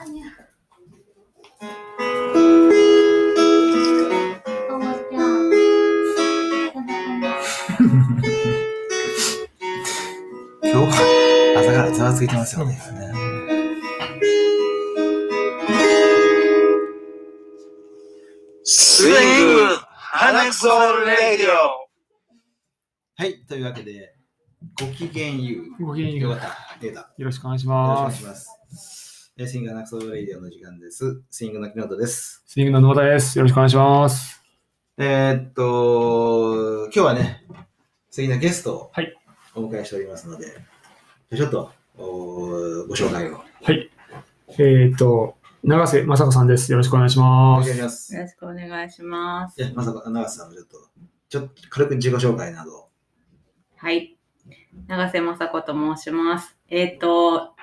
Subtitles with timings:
[0.00, 0.14] 今日
[10.76, 12.80] は朝からざわついてますよね。
[18.62, 19.14] スイン
[19.56, 20.68] グ花ソ
[21.06, 21.50] レディオ
[23.16, 24.14] はい、というわけで、
[24.80, 25.84] ごきげんゆう。
[25.84, 27.00] ごきげんゆうよかった、出た。
[27.00, 28.14] よよろしくお願いしろしくお願ます。
[28.14, 28.57] いします。
[29.40, 31.22] えースイングナクソレイディオの時間です。
[31.30, 32.42] スイングの木本です。
[32.44, 33.38] スイングの野田です。
[33.38, 34.42] よろしくお願いします。
[34.96, 37.44] えーっと、今日はね、
[38.10, 39.16] 素敵なゲストをはい
[39.54, 40.46] お迎えしておりますので、
[41.36, 43.88] ちょっとおご紹介をはい。
[44.58, 46.72] えっ、と、長瀬雅子さんです。
[46.72, 47.68] よろしくお願いしおます。
[47.68, 48.14] 願いします。
[48.16, 49.62] よろしくお願いします。
[49.62, 50.78] いや、まさか、長瀬さんもちょっと、
[51.28, 52.88] ちょっと軽く自己紹介などを。
[53.76, 54.18] はい。
[54.88, 56.56] 長瀬雅子と申します。
[56.68, 57.54] えっ、と、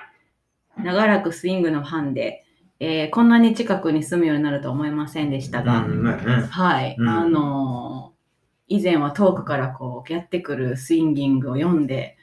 [0.78, 2.44] 長らくスイングのファンで、
[2.78, 6.96] えーこんなに近くに住むようになるとは思いませんでしたが、うんはい。
[6.98, 8.16] うんあのー
[8.68, 12.16] 以前は遠くからこうやってくるスインギングを読んで、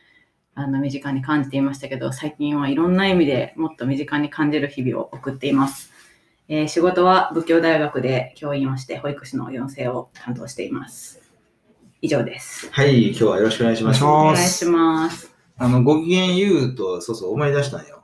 [0.55, 5.91] あの身近に感じていましたけど、最近はいろんな意味でもっと身近に感じる日々を送っています。
[6.49, 11.21] えー仕事は仏教大学で教員をして保育士の養成を担当しています。
[12.01, 12.69] 以上です。
[12.71, 14.03] はい、今日はよろしくお願いします。
[14.03, 15.33] お願いします。
[15.57, 18.02] あの、ごきげんゆうと、そうそう、思い出したんよ。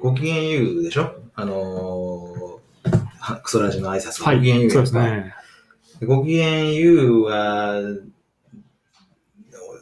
[0.00, 1.14] ごきげんゆうでしょ？
[1.34, 4.36] あのー、はクソラジの挨拶、はい。
[4.36, 5.34] ごきげんゆうそうですね。
[6.06, 7.80] ごきげんゆうは、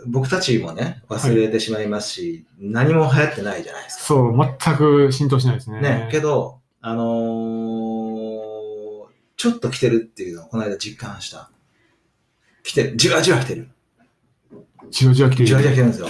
[0.06, 4.04] 僕たちもね、忘れてしまいますし、何も流行ってないじゃないですか。
[4.04, 5.80] そう、全く浸透しないですね。
[5.80, 8.26] ね、けど、あのー
[9.38, 11.50] ちょっと来てるっていうのをこの間実感した。
[12.62, 12.96] 来てる。
[12.96, 13.68] じわじわ来てる。
[14.90, 15.46] じわじわ来てる。
[15.46, 16.08] じわじわ来てるんですよ。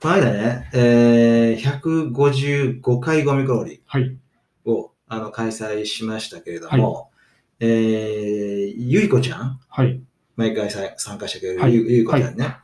[0.00, 4.16] この間ね、えー、155回ゴミコロリはい。
[4.64, 7.10] をあの開催しましたけれども、
[7.58, 9.60] えー、ゆいこちゃん？
[9.68, 10.00] はい。
[10.36, 12.56] 毎回さ参加してくれるはいゆ,、ゆいこちゃんね、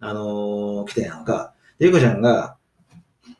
[0.00, 1.54] あのー来てんやんか。
[1.78, 2.56] ゆいこちゃんが、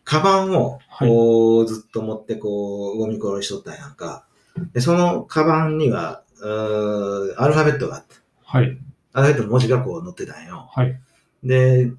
[0.05, 4.25] カバンをこう、ずっと持ってこう、ゴミコロリしとったんやんか。
[4.73, 8.15] で、そのカバンには、うーアルファベットがあって、
[8.45, 8.79] はい。
[9.15, 10.69] アルファベットの文字がこう載ってたんよ。
[10.73, 11.01] はい。
[11.43, 11.91] で、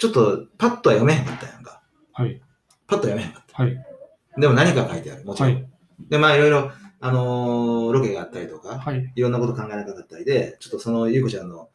[0.00, 1.82] ちょっとパッとは読めへんかったやんか。
[2.14, 2.40] はい。
[2.86, 3.62] パッと読めへんかった。
[3.62, 3.84] はい。
[4.38, 5.52] でも何か書いてある、もちろん。
[5.52, 5.68] はい。
[6.08, 9.12] で、まあいろいろ、あのーロケがあったりとか、はい。
[9.14, 11.68] いろんなこと考えなかったりで、ちょっとそのゆうこちゃんの、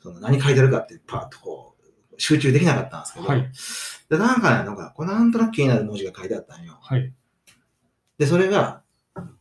[0.00, 3.48] その何書いてあるかってパッとこう、集中できなかったんですけど、はい。
[4.10, 6.78] で、なんかね、なんか、これなんとなく気になる文字が書いてあったんよ。
[6.82, 7.12] はい。
[8.18, 8.82] で、それが、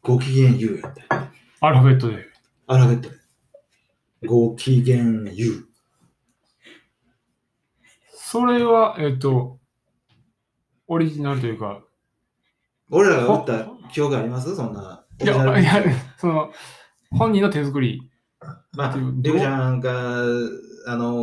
[0.03, 1.27] ごきげんゆうやったよ
[1.61, 2.25] アルファベットで。
[2.67, 3.15] アルファベットで。
[4.27, 5.66] ごきげんゆう。
[8.29, 9.57] それは、えっ、と、
[10.88, 11.79] オリジナルというか、
[12.91, 14.53] 俺らが打った記憶あります？
[14.53, 15.05] そんな。
[15.21, 15.81] いや、いや、
[16.17, 16.51] その、
[17.11, 18.01] 本人の手作り。
[18.73, 19.33] まあ、どうゆう？
[19.35, 19.93] こちゃんか、あ
[20.97, 21.17] のー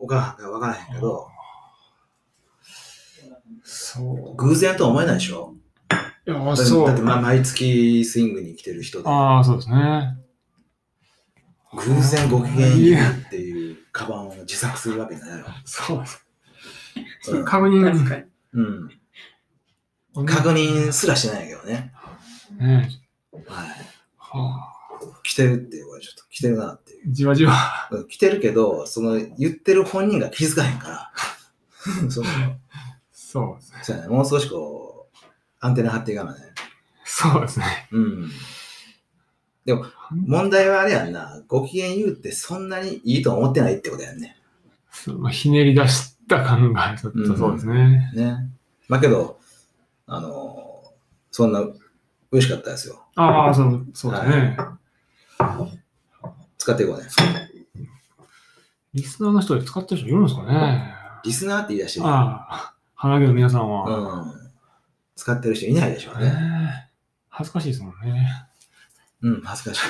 [0.00, 1.28] お母さんかわからへんけど、
[3.62, 4.36] そう。
[4.36, 5.54] 偶然とは思えないでしょ？
[6.26, 6.88] いや、そう。
[6.88, 10.16] だって、まあ、毎月スイングに来てる人で、ああ、そうですね。
[11.74, 15.44] 偶然ごきげんゆうっていうカバンを自作するわけないやろ。
[15.64, 16.26] そうです。
[17.28, 18.24] うん確かに。
[18.54, 20.26] うん。
[20.26, 21.92] 確認すらしてないけどね。
[22.58, 22.90] ね
[23.46, 23.68] はい。
[24.18, 24.72] はあ、
[25.22, 27.12] 来てるっていう、これちょっと来てるなっていう。
[27.12, 27.88] じわじわ。
[27.90, 31.12] うん来てるけど、その言ってる本人が気づかへんから、
[32.10, 32.26] その
[33.12, 33.78] そうですね。
[33.82, 35.26] そうやね、もう少しこう、
[35.60, 36.40] アンテナ張っていかなね。
[37.04, 37.88] そうですね。
[37.92, 38.30] うん。
[39.64, 44.36] でも、問題はあれやんな、ご機嫌言うってそんなにいいと思ってないってことやんね。
[45.30, 48.10] ひねり出した感がちょっとそうですね。
[48.14, 48.50] ね。
[48.88, 49.38] まあけど、
[50.06, 50.82] あの
[51.30, 51.62] そんな
[52.30, 53.04] 嬉しかったですよ。
[53.16, 54.56] ああ、そう、そうですね。
[56.58, 57.08] 使っていこうね。
[58.94, 60.94] リスナーの人で使ってる人いるんですかね
[61.24, 62.06] リスナーって言い出してる。
[62.06, 64.22] ああ、花毛の皆さんは。
[64.22, 64.32] うん。
[65.16, 66.26] 使ってる人いないでしょうね。
[66.26, 66.90] ね
[67.28, 68.26] 恥ずかしいですもんね。
[69.22, 69.80] うん、恥ずかしい。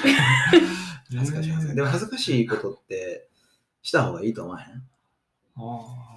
[1.17, 1.75] 恥ずかしい。
[1.75, 3.29] でも恥ずかしいことって
[3.83, 4.77] した方がいいと思わへん？
[4.77, 4.83] あ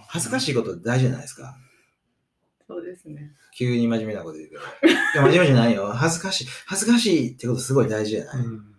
[0.07, 1.55] 恥ずかしいことって大事じゃないですか。
[2.67, 3.31] そうですね。
[3.55, 4.61] 急に真面目なこと言うけど。
[4.61, 4.65] い
[5.15, 5.87] や、真面目じゃないよ。
[5.93, 6.47] 恥ずかしい。
[6.65, 8.75] 恥ずかしいってことすごい大事じゃない、うん。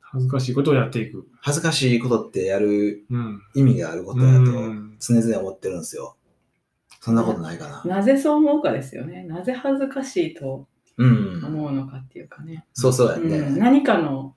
[0.00, 1.26] 恥ずかしいことをやっていく。
[1.40, 3.42] 恥ずかしいことってやるうん。
[3.54, 6.16] 意味があることだとうん常々思ってるんですよ。
[7.00, 7.96] そんなことないかな。
[7.96, 9.24] なぜそう思うかですよね。
[9.24, 11.42] なぜ恥ずかしいとうん。
[11.44, 12.66] 思うのかっていうかね。
[12.74, 13.40] そうそうやうん、ね。
[13.58, 14.36] 何かの、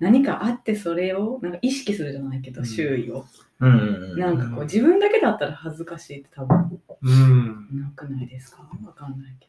[0.00, 3.26] 何かあってそれをなんか意識するじゃないけど、うん周囲を。
[3.60, 4.18] うん。
[4.18, 7.80] なんかこう自分だけだったら恥ずかしいって多分うん。
[7.80, 8.68] なくないですか？
[8.84, 9.48] わかんないけ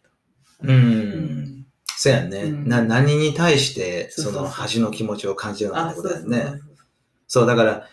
[0.64, 0.74] ど。
[0.74, 1.66] うん。
[1.98, 2.84] そうやんね、うんな。
[2.84, 6.62] 何に対して、その恥の気持ちを感じるのかってことだよね。
[7.28, 7.88] そう、だから、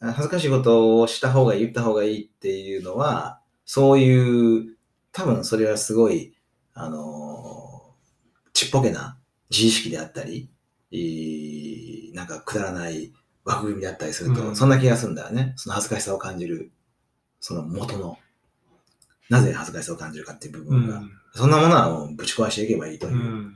[0.00, 4.76] 恥ずかしいことをした方がいい、言った方がいいっていうのは、そういう、
[5.12, 6.34] 多分それはすごい、
[6.74, 7.76] あのー
[8.52, 9.18] ちっぽけな
[9.50, 10.48] 自意識であったり、
[10.90, 13.12] いいなんかくだらない
[13.44, 15.52] 枠組みであったりすると、うんそんな気がするんだよね。
[15.56, 16.70] その恥ずかしさを感じる、
[17.40, 18.18] その元の、
[19.28, 21.10] なぜ恥ずかしさを感じるかっていう部う分が、ん。
[21.34, 23.54] そんなものはもうぶち壊していけばいいという,、うん。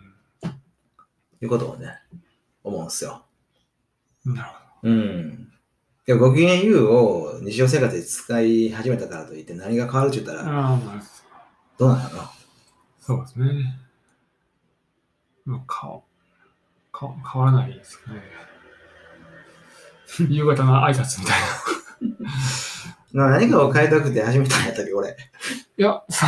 [1.40, 1.98] いうことをね、
[2.62, 3.24] 思うんですよ。
[4.24, 4.48] なる
[4.82, 5.52] ほうん。
[6.06, 10.50] でもご機嫌言うを日常生活で使い始めたからといって何が変わるって言ったど。
[10.50, 10.78] らあ
[11.78, 12.10] どうなの？
[13.00, 13.78] そうですね。
[15.46, 16.04] まあ、顔、
[17.00, 18.20] 顔、変わらないですかね。
[20.28, 21.46] 夕方の挨拶みたいな。
[23.12, 25.16] まあ何かを変えたくて始めたんやったっけ、俺。
[25.78, 26.26] いや、そ、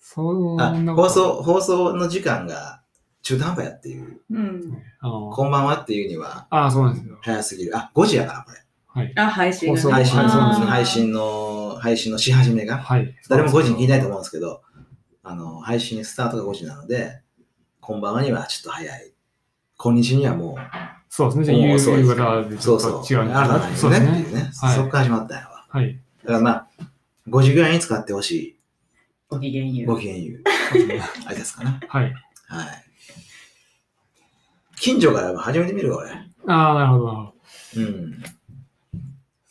[0.00, 0.56] そ
[0.94, 2.82] 放送、放送の時間が
[3.22, 4.20] 中途半端やっていう。
[4.30, 4.82] うん。
[5.00, 7.18] こんばんはっていうにはああ、そうなんですよ。
[7.22, 7.76] 早すぎる。
[7.76, 8.58] あ、5時やから、これ。
[8.86, 9.12] はい。
[9.16, 12.78] あ、配信がね配信配信の、配信のし始めが。
[12.78, 13.14] はい。
[13.28, 14.62] 誰も5時に聞いないと思うんですけど、
[15.22, 17.22] あの、配信スタートが5時なので、
[17.80, 19.13] こんばんはにはちょっと早い。
[19.76, 20.56] こんにはもう、
[21.08, 21.44] そうですね。
[21.44, 23.06] じゃあ、夕もうそうです夕方でちょっそうそう。
[23.06, 24.50] と違うん新たなそうですねねっていうね。
[24.60, 25.66] はいそこから始まったんやわ。
[25.68, 26.00] はい。
[26.22, 26.68] だからまあ、
[27.28, 28.56] 5時ぐらいに使ってほしい。
[29.28, 29.94] ごきげんよう。
[29.94, 30.42] ごきげん言う。
[31.26, 31.80] あれですかな。
[31.88, 32.04] はい。
[32.04, 32.14] はい。
[34.76, 36.10] 近所から始めてみるわ、俺。
[36.46, 37.34] ああ、なるほどなるほど。
[37.76, 38.22] うん。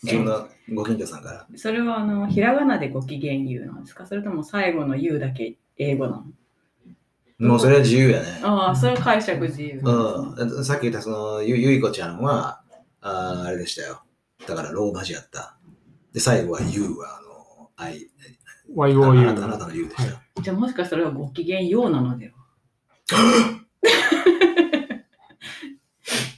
[0.03, 1.47] 自分のご近所さんから。
[1.55, 4.05] それはあのひらがなでごきげんゆうなんですか？
[4.05, 6.25] それとも最後のゆうだけ英語なの
[7.39, 8.39] もうそれは自由やね。
[8.43, 9.81] ああ、それは解釈自由ね。
[9.83, 10.65] うん。
[10.65, 12.61] さっき言ったその、ゆゆいこちゃんは、
[13.01, 14.03] あーあれでしたよ。
[14.47, 15.57] だからローマ字やった。
[16.13, 18.07] で、最後は You は、あの、I、
[18.77, 19.25] あ YOU。
[19.25, 20.19] なたあなたの You でしたよ。
[20.41, 22.33] じゃあもしかしたらごきげんようなのでは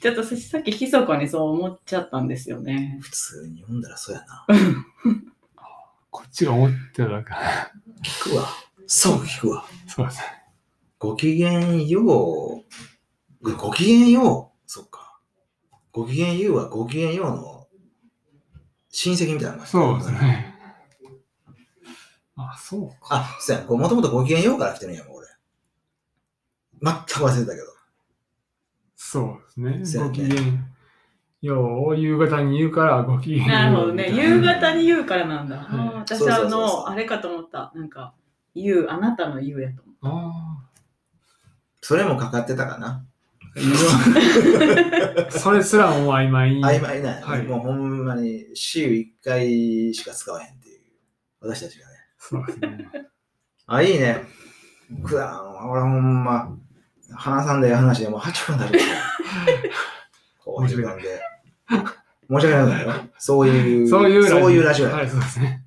[0.01, 2.99] ちょっとささっき密かにそう思っちゃったんですよね。
[3.01, 4.45] 普通に読んだらそうやな。
[6.11, 7.71] こっちが思ってたか。
[8.03, 8.47] 聞くわ。
[8.85, 9.65] そう聞くわ。
[9.87, 10.44] そうですね。
[11.05, 13.51] ごきげんよう。
[13.55, 14.61] ごきげんよう。
[14.65, 15.19] そっか。
[15.91, 17.67] ごきげんようはごきげんようの
[18.89, 19.71] 親戚みたいな感じ。
[19.71, 20.55] そうですね。
[22.35, 23.17] あ、そうか。
[23.17, 23.63] あ、そうや。
[23.65, 25.27] もともとごきげんようから来てるんやもん、俺。
[26.81, 27.67] 全く忘れてたけど。
[28.95, 30.03] そうですね。
[30.05, 30.41] ご機嫌。
[31.43, 33.47] よう、夕方に言うからご機嫌。
[33.47, 34.09] なるほどね。
[34.11, 35.57] 夕方に言うからなんだ。
[35.57, 37.71] は私あの、あれかと思った。
[37.75, 38.15] なんか、
[38.55, 40.54] 言う、あなたの言うやと思っあ
[41.87, 43.05] それもかかってたかな。
[43.55, 45.29] あ。
[45.29, 46.65] それすらも曖昧に。
[46.65, 50.81] 曖昧なはいもうほんまに週1回しか使わへんっていう。
[51.41, 51.93] 私たちがね。
[52.17, 52.89] そうですね。
[53.67, 54.23] あ、いいね。
[55.03, 56.57] 普段、俺ほんま、
[57.13, 58.91] 話さんで話でもう8分になるから。
[60.39, 61.21] こういう感じで。
[61.69, 62.93] 申し訳ないよ。
[63.19, 65.63] そういう、そういうそういうラジオや、はい、そうですね。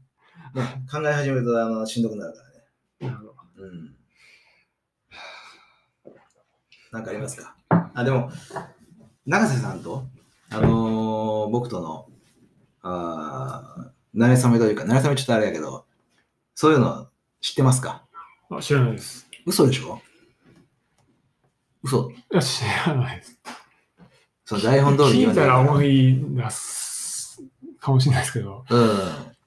[0.53, 3.14] ね考え始めるとあのしんどくなるからね。
[3.14, 3.64] なるほど。
[3.64, 3.98] うん。
[6.93, 7.55] なんかありますか？
[7.94, 8.31] あ、でも、
[9.26, 10.05] 永瀬さんと、
[10.50, 12.06] あのー僕との、
[12.82, 15.85] あー慣れ初めというか、慣れ初めちょっとあれやけど、
[16.55, 17.08] そういうの
[17.40, 18.05] 知ってますか？
[18.50, 19.29] あ知らないです。
[19.46, 20.00] 嘘でしょ？
[21.83, 22.11] 嘘。
[22.11, 23.38] いや、知らないです。
[24.45, 27.42] その台本通りに聞いたら思い出す
[27.78, 28.88] かもしれないですけど、うん。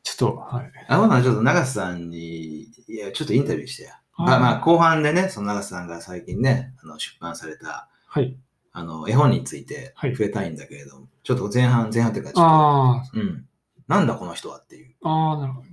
[0.04, 0.72] ちょっと、はい。
[0.88, 4.00] あのな、ちょっと永瀬さんに、いや、ちょっとインタビューしてや。
[4.18, 8.36] まあ、まあ、後半でね、その永瀬さんが最近ね、あの出版された、はい。
[8.74, 13.46] あの、絵本についてはい触れたいんだけれども、ちょっと前半、前半というか、ちょっあと、うん。
[13.88, 14.96] なんだこの人はっていう。
[15.04, 15.68] あ、ああ、なるほど。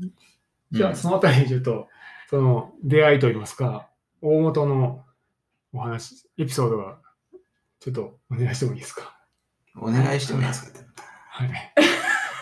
[0.73, 1.89] じゃあ、うんそのあたりちょっと、
[2.31, 3.89] その、出会いといいますか、
[4.21, 5.05] 大元の
[5.73, 6.99] お話、エピソードが、
[7.81, 9.17] ちょっとお願いしてもいいですか？
[9.77, 10.81] お願いしてもいいですかって。
[11.31, 11.51] はい。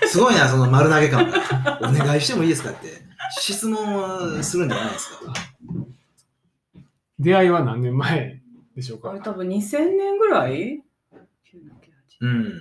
[0.08, 1.78] すごいな、その丸投げ感が。
[1.82, 3.05] お願いしてもいいですかって。
[3.30, 5.32] 質問するんじゃないですか？
[7.18, 8.40] 出会いは何年前
[8.74, 9.10] でしょうか？
[9.10, 10.82] あれ多分2000年ぐらい？
[12.20, 12.52] うん。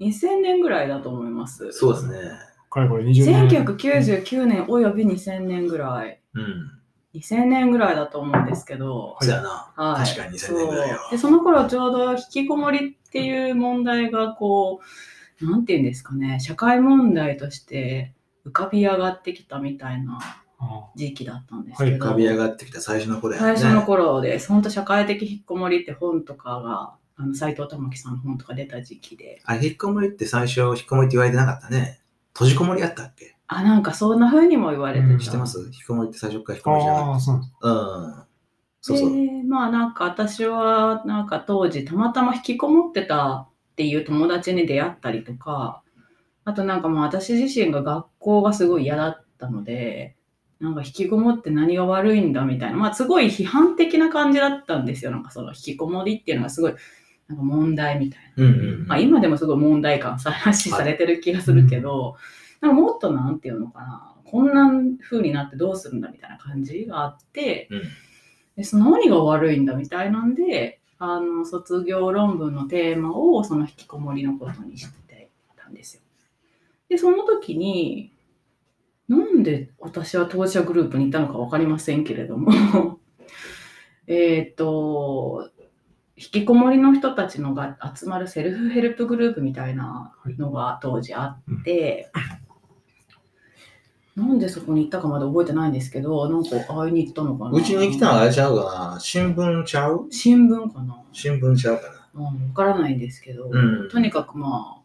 [0.00, 1.72] 2000年ぐらいだと思います。
[1.72, 2.18] そうですね。
[2.70, 3.48] かれこれ20年。
[3.48, 6.20] 1999年および2000年ぐらい。
[6.34, 6.70] うん。
[7.14, 9.72] 2000年ぐらいだと思うんですけど、そうやな。
[9.76, 14.80] はい、確かに2000年ぐらいよそうでその頃ちょうど引きこもりっていう問題がこ
[15.40, 18.12] うなんていうんですかね社会問題として
[18.46, 20.18] 浮かび上がってきたみたいな
[20.58, 23.56] あ時期だったんですけど、浮かび上がってきた最初の頃やね。
[23.56, 32.00] 最初の頃です本当社会的引きこもりって本とかがあの斎藤智樹さんの本とか出た時期であれ、引っこもりって最初、引っこもりって言われてなかったね。
[32.32, 33.36] 閉じこもりやったっけ？
[33.46, 35.60] あなんかそんな風にも言われてうんた知ってます？
[35.60, 37.24] 引っこもりって最初から引っこもりじゃなかっ
[37.62, 37.68] た。
[37.68, 38.24] うん。
[38.80, 39.10] そうそう。
[39.12, 45.82] でまあなんか私はなんか当時たまたま引きこもってたっていう友達に出会ったりとか、
[46.44, 50.16] あとなんかもう私自身が学校がすごい嫌だったので、
[50.58, 55.10] なんか引きこもって何が悪いんだみたいな、まあすごい批判的な感じだったんですよ。
[55.10, 56.74] なんかその引きこもりっていうのがすごい
[57.28, 58.44] なんか問題みたいな。
[58.44, 58.86] うんうん。
[58.86, 62.16] まあ今でもすごい問題感さ発信されてる気がするけど、
[62.62, 64.70] なんかもっとなんていうのかな、こんな
[65.02, 67.82] 風になってどうするんだみたいな感じがあって、うん
[68.56, 76.02] でその何が悪いんだみたいなんで、あの卒業論文のテーマをその引きこもりのことにしてたんですよ。
[76.88, 78.12] で、その時に、
[79.08, 82.98] なんで私は当事者グループにいたのか分かりませんけれども、
[84.06, 85.50] えっと、
[86.16, 92.10] 引きこもりの人たちのが集まるセルフヘルプグループみたいなのが当時あって、
[94.16, 97.50] なんでそこに行ったかまで覚えてないんですけど、なんか会いに行ったのかな。
[97.50, 99.00] うちに来たのはあれちゃうかな。
[99.00, 100.06] 新聞ちゃう？
[100.10, 101.02] 新聞かな。
[101.12, 102.08] 新聞ちゃうかな。
[102.14, 103.88] うん、わからないんですけど、うん。
[103.90, 104.83] とにかくまあ、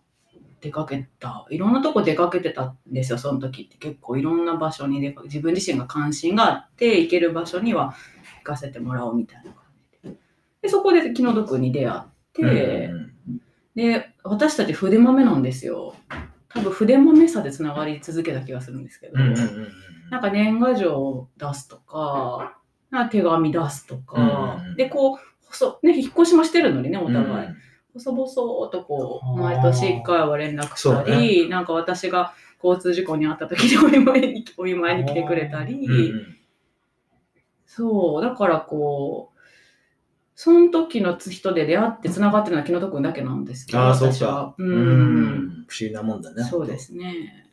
[0.62, 1.46] 出かけた。
[1.50, 3.78] いろんなとこ出かけてたんですよ、その時って。
[3.78, 7.94] 結構いろんな場所に出かけ自分自身が関心があって、行ける場所には
[8.40, 9.64] 行かせてもらおうみたいな感
[10.04, 10.16] じで。
[10.64, 12.02] で、そこで気の毒に出会っ
[12.34, 12.42] て、
[12.92, 13.10] うん
[13.76, 15.96] で、私たち筆豆なんですよ。
[16.50, 19.18] 多分筆豆さでつながり続けた気がするんですけど、
[20.10, 22.58] なんか年賀状を出すとか、
[22.92, 27.48] か手紙出すとか、うんで、こう、細ね、引っ越しもしてるのにね、お互い。
[27.96, 36.40] うん細々とこう、毎年1回は連絡したり、なんか私が交通事故に遭った時にお見舞いにお見舞いに来てくれたり、うんうん
[37.66, 39.40] そう、だからこう、
[40.36, 44.56] その時の人で出会ってつながってるのは木野戸君だけなんですけど、ああ、そうか。。
[44.58, 44.64] う。
[44.64, 45.66] うんん。
[45.68, 46.44] 不思議なもんだね。
[46.44, 47.46] そうですね。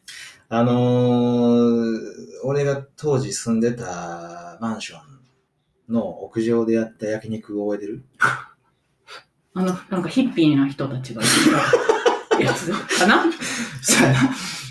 [0.48, 1.98] あのー、
[2.44, 4.96] 俺が当時住んでたマンショ
[5.90, 8.04] ンの屋上でやった焼肉を覚えてる？
[9.56, 11.24] あの、なんかヒッピーな人たちがい
[12.38, 13.24] るやつかな？
[13.82, 14.18] そうやな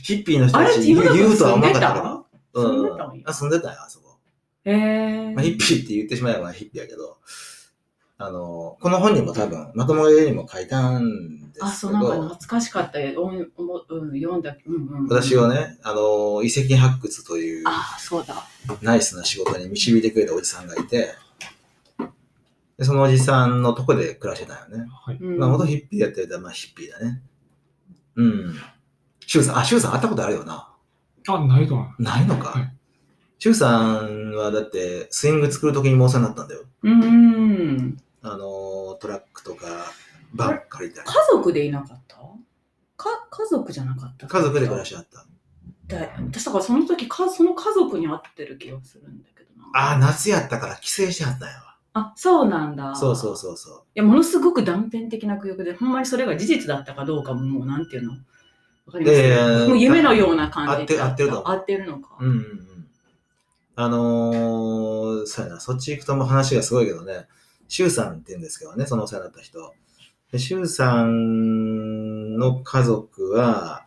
[0.04, 2.24] ヒッピーの人たちあれ言うとは思わなかっ
[2.54, 2.64] たけ住ど。
[2.64, 4.18] 住んでたんやあ、住んでたよ、あそこ。
[4.66, 7.18] へえまあ、ヒッピーって言ってしまえばヒッピーやけど、
[8.20, 13.24] あの、この本にも多分、まともにも書いたんですけど、あ、そう、なんか懐かしかったよ。
[13.24, 14.56] おんおもうん、読んだ。
[14.68, 18.36] うんうんうん、私をね、あの、遺跡発掘というあ、そうだ。
[18.82, 21.16] ナイスな仕事に導いてくれたおじさんがいて、
[22.78, 24.86] でそのおじさんのとこで暮らしてたよね。
[25.06, 25.18] はい。
[25.18, 27.22] うんまあ、元ヒッピーやってると、まあヒッピーだね。
[28.16, 28.56] うん。
[29.26, 30.70] シュウさん、あ、シュウさん会ったことあるよな。
[31.28, 32.02] あ、ないと思う。
[32.02, 32.50] ないのか。
[32.50, 32.72] はい
[33.38, 36.62] シュウさんはだって、スイング作るときにもお世話になったんだよ。
[36.84, 37.98] うん。
[38.22, 39.68] あの、トラックとか、
[40.34, 41.08] バン借りたり。
[41.08, 42.16] 家族でいなかった？
[42.98, 45.26] か家族じゃなかった家族で暮らしあった。
[45.88, 49.70] だ私だからその時か、その家族に会ってる気がするんだけどな。
[49.74, 51.75] ああ、夏やったから帰省してはったんやわ。
[51.98, 52.94] あ、そうなんだ。
[52.94, 53.38] そうそうう。
[53.38, 53.84] そうそう。
[53.96, 58.12] いや、ものすごく断片的な記憶で、ほんまにそれが事実だったかどうかも、もうなんていうの？
[58.12, 62.18] わかります、もう夢のような感じ合って合ってると思う合ってるのか。
[62.20, 62.88] うんうんうん。
[63.78, 67.28] あのー、そうやな、そっち行くともう話がすごいけどね、
[67.68, 69.74] シュウさんって言うんですけどね、そのお世話になった人。
[70.32, 73.86] でシュウさんの家族は、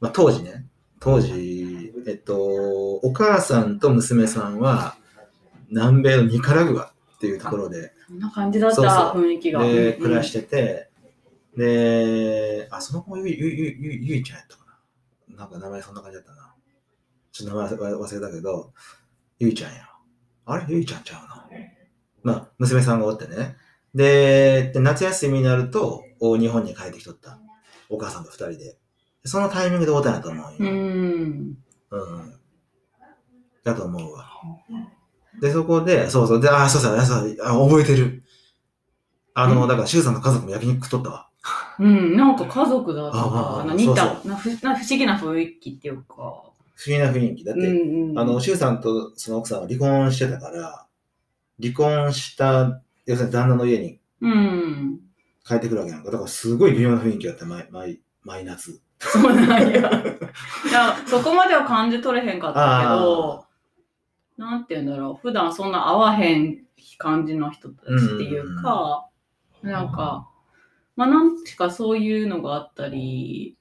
[0.00, 0.66] まあ、当時ね、
[1.00, 4.96] 当時、えっと、お母さんと娘さんは、
[5.70, 9.64] 南米のニカラグアっていうところで、そんな感じだった雰囲気が。
[9.64, 10.88] で、うん暮らしてて、
[11.56, 14.64] で、あ、その子もゆゆゆゆゆいちゃんやったか
[15.28, 15.36] な。
[15.36, 16.54] なんか名前そんな感じだったな。
[17.32, 18.72] ちょっと名前忘れたけど、
[19.40, 19.88] ゆいちゃんや。
[20.46, 20.66] あれ？
[20.68, 21.48] ゆいちゃんちゃうな。
[22.22, 23.56] まあ、娘さんがおってね。
[23.94, 27.40] で、で夏休みになると、お日本に帰ってきとった。
[27.88, 28.78] お母さんと二人で。
[29.24, 30.52] そのタイミングで会うたんやと思うよ。
[30.60, 31.58] うん。
[31.90, 32.34] うん。
[33.64, 34.26] だと思うわ。
[35.40, 38.22] で、そこで、そうそう、で、あ、そうそう、そうあ覚えてる。
[39.34, 41.28] あの、だから、シュウさんの家族も焼肉食っとったわ。
[41.78, 43.74] うん、なんか家族だったああああな。
[43.74, 46.14] 似そたうなふな不思議な雰囲気っていうか。
[46.14, 46.52] 不思
[46.86, 47.44] 議な雰囲気。
[47.44, 50.86] だって、うんうん、あの、シュウさんとその奥さんは離婚してたから、
[51.62, 55.00] 離婚した、要するに旦那の家にうん。
[55.46, 56.10] 帰ってくるわけなんか。
[56.10, 58.80] だから、すごい微妙な雰囲気だった、毎、毎、毎夏。
[58.98, 59.78] そうなんや。
[59.78, 63.44] いや、そこまでは感じ取れへんかったけど、
[64.38, 65.20] なんて言うんだろう。
[65.20, 66.64] 普段そんな会わへん
[66.96, 69.08] 感じの人たちっていうか、
[69.62, 70.30] なんか、
[70.96, 73.56] まあなんかそういうのがあったり、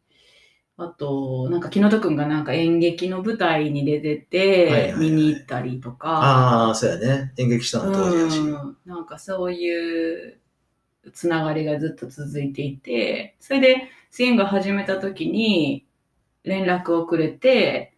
[0.78, 7.34] あと、なんか木戸くんがなんか演劇の舞台に出ててはい見に行ったりとか、ああ、そうやね。
[7.38, 8.40] 演劇したの当時やし。
[8.40, 10.40] うん、なんかそういう
[11.14, 15.88] つながりがずっと続いていて、それでスイング始めた時に
[16.44, 17.94] 連絡をくれて、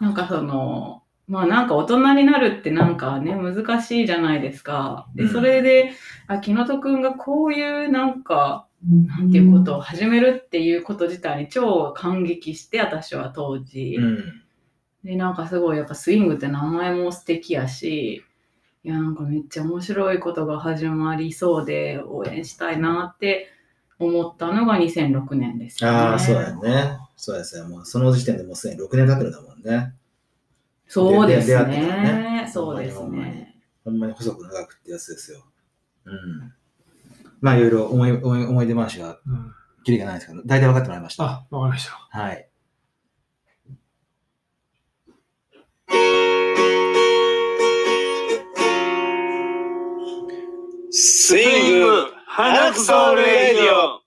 [0.00, 5.06] なんかその、まあなんか大人になるってなんかね、難しいじゃないですか。
[5.14, 5.92] で、うんそれで、
[6.26, 13.96] あ、木野戸くんがこういうなんか、なんていうことを始めるっていうこと自体に超感激して、私は当時。
[13.96, 14.42] うん。
[15.04, 18.24] で、なんかすごいやっぱスイングって名前も素敵やし、
[18.82, 23.46] いや、なんかめっちゃ面白いことが始まりそうで応援したいなって
[24.00, 25.96] 思ったのが2006年ですよね。
[25.96, 26.98] ああ、そうやね。
[27.14, 27.68] そうですね。
[27.68, 29.94] もうその時点でもうすでに6年経ってるんだもんね。
[30.92, 32.50] そうですねね。
[32.52, 33.54] そうですね。
[33.84, 35.44] ほんまに細く長くってやつですよ。
[36.04, 36.52] うん。
[37.40, 39.54] まあいろいろ思い思い思い出話がうん、
[39.84, 41.24] きりがないですけど、大体分かってもらいました。
[41.24, 41.92] あ、わかりました。
[42.10, 42.48] はい。
[50.90, 54.00] スイング花くそレディオ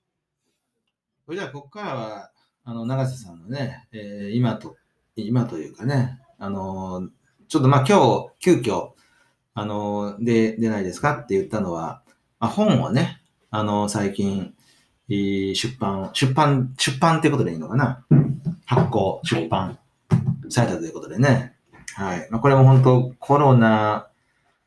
[1.26, 2.32] それじゃあ、ここからは、
[2.66, 4.76] あの、永瀬さんのね、えー今と、
[5.16, 7.08] 今というかね、あのー
[7.48, 8.90] ちょっとまあ今日、急遽、
[9.54, 12.02] あのーで、出ないですかって言ったのは、
[12.40, 14.54] まあ、本をね、あのー最近、
[15.08, 18.04] えー出版、出版、出版ってことでいいのかな？
[18.66, 19.80] 発行、出版
[20.50, 21.56] されたということでね。
[21.96, 22.28] はい。
[22.30, 24.08] まあ、これも本当コロナ、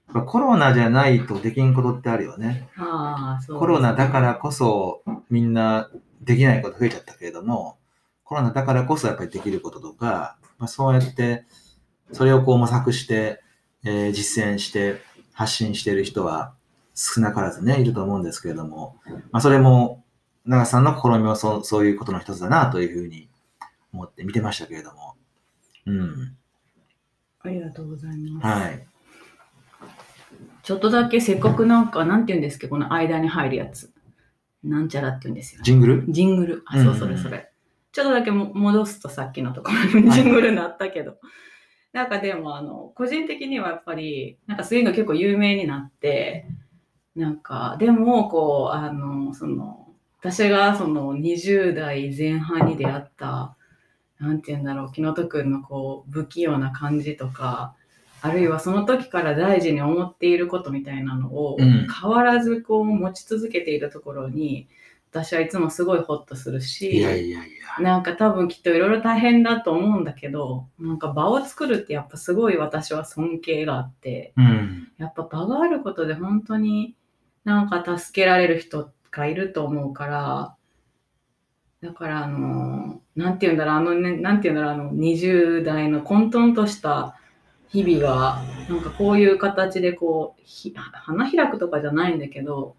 [0.09, 2.71] まあコロナじゃないとできんことってあるよね。
[2.78, 5.90] ああ、そうねコロナだからこそみんな
[6.23, 7.76] できないこと増えちゃったけれども、
[8.25, 11.45] コロナだからこそやっぱりできることとか、まあ、そうやって、
[12.13, 13.43] それをこう模索して、
[13.85, 15.01] えー実践して
[15.33, 16.55] 発信している人は
[16.95, 18.97] 少なからずね、いると思うんですけれども、
[19.31, 20.03] まあ、それも
[20.45, 23.29] 長瀬さんの試みもそうそういうことの一つだなというふうに
[23.93, 25.15] 思って見てましたけれども。
[25.87, 26.37] うん。
[27.41, 28.47] ありがとうございます。
[28.47, 28.87] はい。
[30.63, 33.93] ちょっとだけせっかくなんか、なんて言うんですけど、この間に入るやつ。
[34.65, 35.63] なんちゃらって言うんですよ。
[35.63, 36.05] ジングル？
[36.09, 36.63] ジングル。
[36.67, 37.51] あ、うんそう、それそれ。
[37.93, 41.19] ちょっとだけも戻すとさっきのところにジングルになったけど。
[41.93, 46.47] なんかでも、あの、個人的にはやっぱり、なんかスイング結構有名になって、
[47.14, 49.88] なんか、でも、こう、あの、その、
[50.20, 53.57] 私がその20代前半に出会った、
[54.18, 57.75] なんて言うんだろう、木野戸くんのこう、不器用な感じとか、
[58.22, 61.87] あるいはその時から大事に思っていることみたいなのを、うん。
[61.88, 64.68] 変わらずこう持ち続けているところに、
[65.11, 67.83] 私はいつもすごいホッとするし、いやいやいや。
[67.83, 74.88] なんか多分きっといろいろ大変だと思うんだけど、なんか場を作るってやっぱすごい私は尊敬があって、うん。
[74.99, 76.97] やっぱ場があることで本当に
[77.45, 80.57] なんか助けられる人がいると思うから、
[81.81, 87.16] だからあの、なんて言うんだろう、あのね、なんて言うんだろう、あの20代の混沌とした
[87.69, 92.77] 日々が、なんかこういう形でこう、ひ花開くとかじゃないんだけど、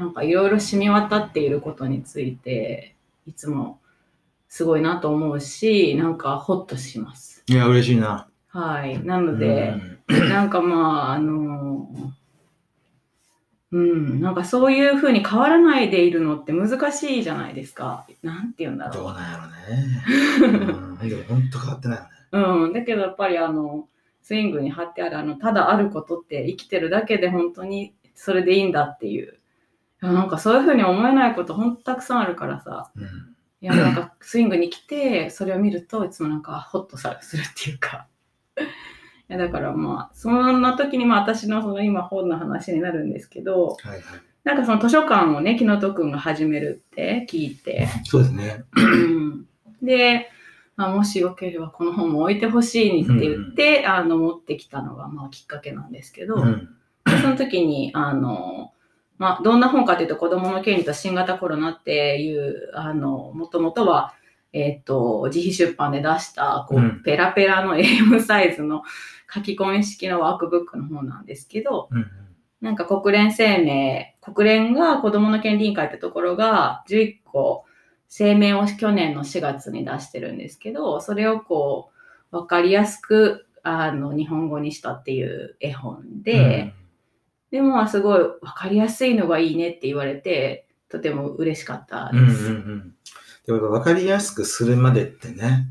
[0.00, 2.94] なんかいろいろ染み渡っていることについて、
[3.26, 3.78] いつも
[4.48, 7.44] すごいなと思うし、なんかホッとします。
[7.46, 8.26] いや、嬉しいな。
[8.48, 9.04] はい。
[9.04, 9.74] なので、
[10.08, 11.86] うんなんかまあ、あの、
[13.72, 18.06] うん、なんかそういうふうに変わらないでいるのって難しいじゃないですか。
[18.22, 20.64] なんて言うんだろどうなんやろね。
[21.00, 22.10] うん、でも本当変わってないよね。
[22.32, 22.38] う。
[22.64, 23.86] うん、だけどやっぱりあの、
[24.22, 29.39] スイングに貼ってあるあの、ただあることって生きてるだけで本当にそれでいいんだっていう。
[30.02, 32.90] いやなんかそういうふうに思えないこと本当たくさんあるからさ。
[32.96, 33.04] うん。
[33.62, 38.06] いや、なんかスイングに来て、それを見るといつもなんかホッとさするっていうか。
[38.56, 38.62] い
[39.28, 44.02] や、だからまあ、そんな時にまあ私のその今本の話になるんですけど、はいはい。
[44.44, 48.64] なんかその図書館をね、木野戸くんが始めるって聞いて、そうですね。
[48.76, 49.46] うん
[49.82, 50.30] で、
[50.76, 56.68] まあ、もしよければこの本も置いてほしいにって言って、あの持ってきたのがまあきっかけなんですけど、うん。
[57.22, 58.72] その時に、あの、
[59.20, 64.14] まあ、どんな本かというと、子供の権利と新型コロナっていう、あの、もともとは、
[64.54, 68.82] えっ、と、自費出版で出した、こう、うんペラペラの AM サイズの
[69.32, 72.10] 書き込み式のワークブックの本なんですけど、うん。
[72.62, 77.66] なんか国連声明、国連が子供の権利委員会ってところが11個
[78.08, 81.90] 声明を去年の4月に出してるんですけど、それをこ
[82.32, 86.72] う、わかりやすく、あの、日本語にしたっていう絵本で、
[87.50, 92.50] でも、すごい分かりやすいのがいいねって言われて、とても嬉しかったうんうんうです。
[92.50, 92.94] ん。
[93.46, 95.68] でも分かりやすくするまでってね、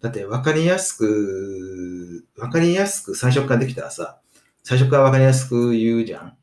[0.00, 4.18] だって分かりやすく、分かりやすく最初からできたらさ、
[4.64, 6.36] 最初から分かりやすく言うじゃん。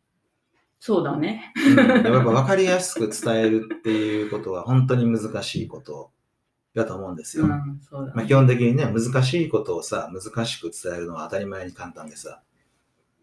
[0.79, 1.53] そうだね。
[1.55, 6.11] うん、やっぱ分かりやすく伝えるっていうことは本当に難しいこと
[6.73, 7.45] だと思うんですよ。
[7.45, 8.27] うん、そうだまあ、ね。
[8.27, 12.41] 基本的にね、難しいことをさ、難しく伝えるのは当たり前に簡単でさ。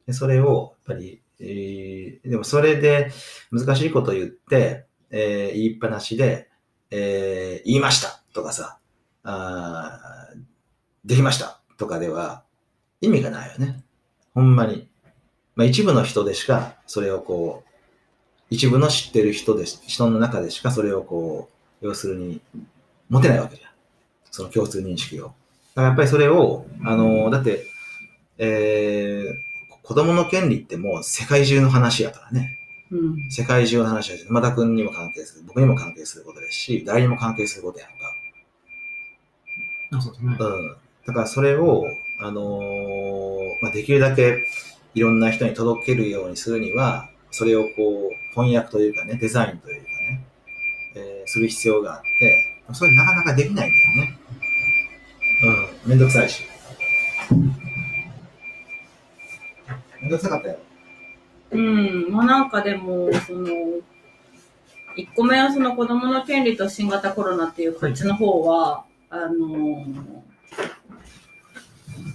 [0.06, 3.10] でそれを、やっぱり、えーでもそれで
[3.50, 6.48] 難しいこと言って、えー言いっぱなしで、
[6.90, 8.78] えー言いましたとかさ、
[9.24, 10.28] あ
[11.04, 12.42] できましたとかでは、
[13.00, 13.84] 意味がないよね。
[14.34, 14.88] ほんまに。
[15.54, 17.70] まあ一部の人でしかそれをこう、
[18.50, 21.50] 一部の知ってる人で、人の中でしかそれをこ
[21.82, 22.40] う、要するに
[23.08, 23.70] 持てないわけじゃん。
[24.30, 25.26] その共通認識を。
[25.26, 25.34] だか
[25.76, 27.64] らやっぱりそれを、あの、だって、
[28.38, 29.55] えー、
[29.86, 32.58] 子供の権利ってもう世界中の話やからね。
[32.90, 33.30] うん。
[33.30, 37.94] 世界中の話は、山田君にも関係する、僕にも関係することですし、誰にも関係することやんか。
[39.92, 40.36] あそうですね。
[40.38, 40.76] うん。
[41.06, 41.86] だからそれを、
[42.20, 44.44] あのーまあ、できるだけ
[44.94, 50.26] いろんな人に届けるようにするには、それをこう、翻訳というかね、デザインというかね、
[50.96, 54.18] えーする必要があって、それなかなかできないんだよね。
[55.84, 55.90] うん。
[55.90, 56.42] めんどくさいし。
[60.06, 60.58] めんどくさかったよ。
[61.50, 63.48] うん、まあなんかでも、その、
[64.96, 69.84] 1個目はその子供の権利と新型コロナっていうこっちの方は、あの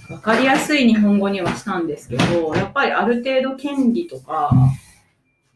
[0.10, 4.52] わかりやすい日本語にはしたんですけど、やっぱりある程度権利とか、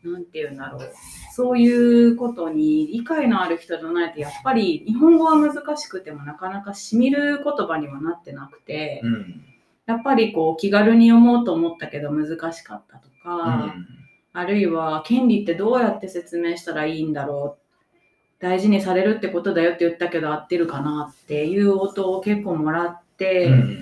[0.04, 0.92] なんていうんだろう。
[1.34, 9.55] そういうことに理解のある人じゃないと、やっぱり日本語は難しくてもなかなかしみる言葉にはなってなくて、うん。
[9.86, 13.88] やっぱりこう気軽に読もうと思ったけど難しかったとか、うん。
[14.34, 23.82] あるいは権利ってどうやって説明したらいいんだろう大事にされるってことだよって言ったけど合ってるかなっていう音を結構もらって、うん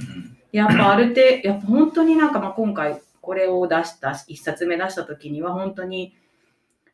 [0.54, 6.16] やっぱある程度やっぱ本当になんかまあ今回これを出した一冊目出した時には本当に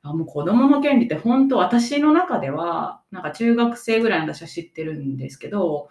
[0.01, 5.89] あもう子供の権利って本当私の中ではなんか中学生ぐらいの私は知ってるんですけど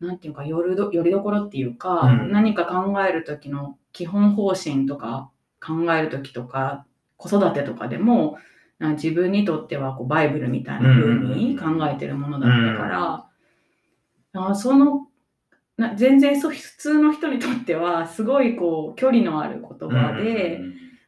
[0.00, 5.30] なんていうかよるどよりどころっていうか、うん何か考える時の基本方針とか
[5.60, 6.84] 考える時とか
[7.16, 8.36] 子育てとかでも
[8.78, 13.26] な自分にとってはこうバイブルみたいな風に考えてるものだったから、
[14.34, 15.08] あその
[15.76, 20.60] な全然そう普通の人にとってはすごいこう距離のある言葉で、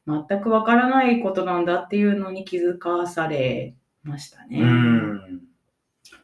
[0.07, 4.61] 全くわからないことなんだっていうのに気づかされましたね。
[4.61, 5.40] うん。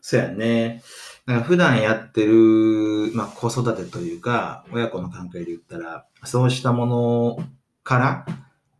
[0.01, 0.83] そうやね。
[1.27, 7.39] なんか普段やってる、まあ、子育てというか、親子の関係で言ったら、そうしたもの
[7.83, 8.27] から、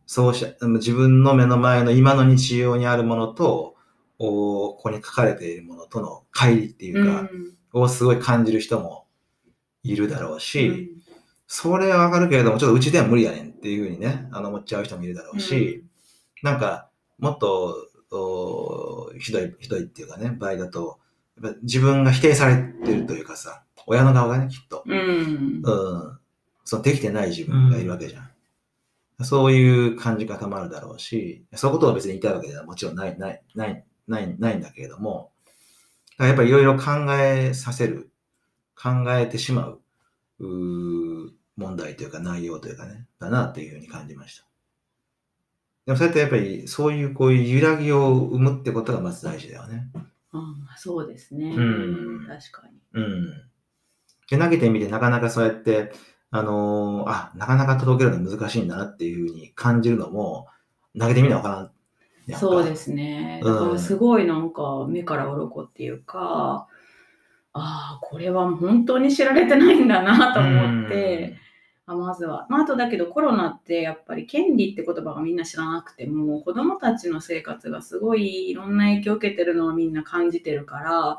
[0.05, 3.75] そうした、自分の目の前の今の日常にあるものと、
[4.19, 7.29] おここに書かれているものとの乖離っていうか、
[7.73, 9.07] をすごい感じる人も
[9.83, 10.95] いるだろうし、
[11.47, 15.83] それはわかるけれども、ちょっとうちでは無理やねんっていうふうにね、あの、思っちゃう人もいるだろうし、
[16.43, 17.75] なんか、もっと、
[18.11, 20.99] おひどい、ひどいっていうかね、場合だと、
[21.41, 24.83] やっぱ自分が否定されてるというかさ、親の側がね、きっと。
[24.85, 25.61] うん。
[25.63, 25.71] う
[26.13, 26.19] ん。
[26.63, 28.29] そのできてない自分がいるわけじゃん。
[29.23, 35.31] そういう感じ方もあるだろうし、そういうことを別に言いたいわけではもちろんない、ない、ない、ない、ないんだけれども、
[36.17, 38.09] だからやっぱりいろいろ考えさせる、
[38.75, 39.81] 考えてしまう、
[40.39, 44.45] うー問題というか内容というかね、だなっていうふうに感じました。
[45.85, 49.87] でもそうやってやっぱりそういうこういう揺らぎを生むってことがまず大事だよね。
[50.39, 51.55] うんそうですね。
[51.55, 52.79] うん確かに。
[52.93, 53.25] うん。
[54.29, 55.91] で、投げてみてなかなかそうやって、
[56.31, 60.47] あのーあ、なかなか届けるの難しいんだなっていうふうに感じるのも、
[60.99, 61.71] 投げてみなわからん。
[62.33, 63.41] そうですね。
[63.43, 66.67] だからすごいなんか目から鱗っていうか、
[67.53, 71.39] ああ、これは本当に知られてないんだなと思って、あ
[71.93, 72.47] まずは。
[72.49, 81.17] まあ、あとだけどコロナってやっぱり権利って言葉がみんな知らなくても、子供たちの生活がすごいいろんな影響を受けてるのをみんな感じてるから、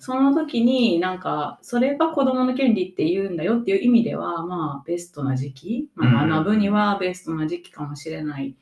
[0.00, 8.56] その時になんかそれが子供の権利って言うんだよっていう意味ではまあベストな時期、まあ、うん学ぶにはベストな時期かもしれない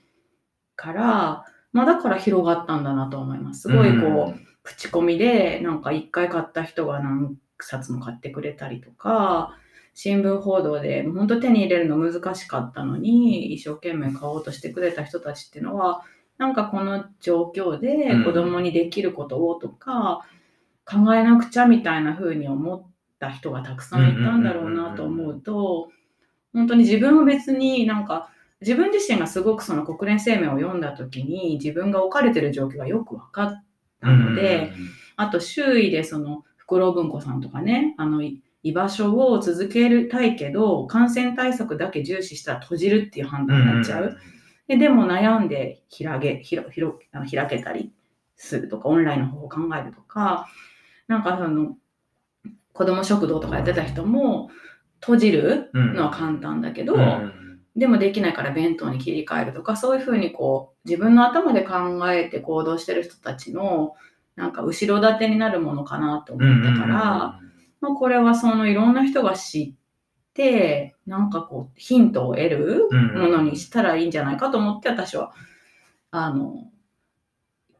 [0.77, 3.63] から、まあだから広がったんだなと思います。
[3.63, 9.57] すごいこう、口コミでなんか一回買った人が何冊も買ってくれたりとか、
[9.99, 16.03] 新聞報道で本当手に入れるの難しかったのに一生懸命買おうとしてくれた人たちっていうのは
[16.37, 20.27] なんかこの状況で子供にできることをとか、
[20.85, 22.87] 考えなくちゃみたいな風に思っ
[23.19, 25.89] た人がたくさんいたんだろうなと思うと
[26.53, 28.29] 本当に自分は別になんか
[28.61, 33.65] 自分自身がすごくその国連声明を読んだ時に自分が置かれてる状況がよく分かっ
[34.03, 34.73] たので、
[35.17, 44.17] あと周囲でそのフクロウ文庫さんとかねあのい居場所を続けたいけど感染対策だけ重視したら閉じるっていう判断になっちゃう。
[44.67, 47.93] ででも悩んで開け広広開けたり
[48.35, 50.49] するとかオンラインの方法を考えるとか
[51.07, 51.77] なんかその
[52.73, 54.51] 子ども食堂とかやってた人も
[55.01, 56.97] 閉じるのは簡単だけど、
[57.77, 61.75] でもできないから弁当に切り替えるとかそういうふうにこう自分の頭で考
[62.11, 63.95] えて行動してる人たちの
[64.35, 67.41] なんか後ろ盾になるものかなと思ったから、
[67.81, 69.75] まあ、これはそのいろんな人が知っ
[70.35, 73.19] てなんかこう、ヒントを得るうん。
[73.19, 75.33] ものにしたらいいんじゃないかと思って、私は、
[76.11, 76.71] あの、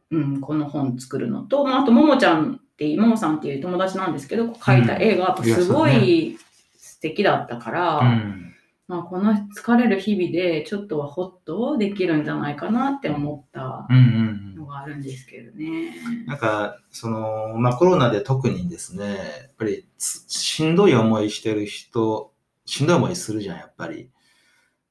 [0.09, 6.37] うん、この本作るのと、まあ、あと、ももちゃんっていう、ももさんっていう友達なんですけど、描いた絵がすごい
[6.77, 8.53] 素敵だったから、うん。
[8.87, 15.95] まあ、この疲れる日々でちょっとはホッとできるんじゃないかなって思ったうんうんがあるんですけどね。
[16.25, 22.33] なんか、その、まあコロナで特にですね、やっぱりつしんどい思いしてる人、
[22.65, 24.11] しんどい思いするじゃん、やっぱり。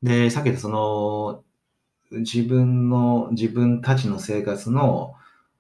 [0.03, 1.45] で、さっき言ったその、
[2.11, 5.15] 自分の、自分たちの生活の、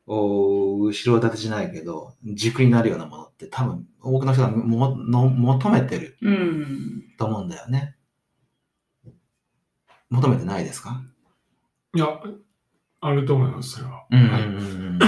[0.08, 7.04] お後ろ盾じゃないけど、軸になるようなものって多分多くの人がもの求めてるうん。
[7.18, 7.96] と思うんだよね。
[10.08, 11.02] 求めてないですか？
[11.92, 12.06] いや、
[13.00, 14.04] あると思います、それは。
[14.10, 14.98] うん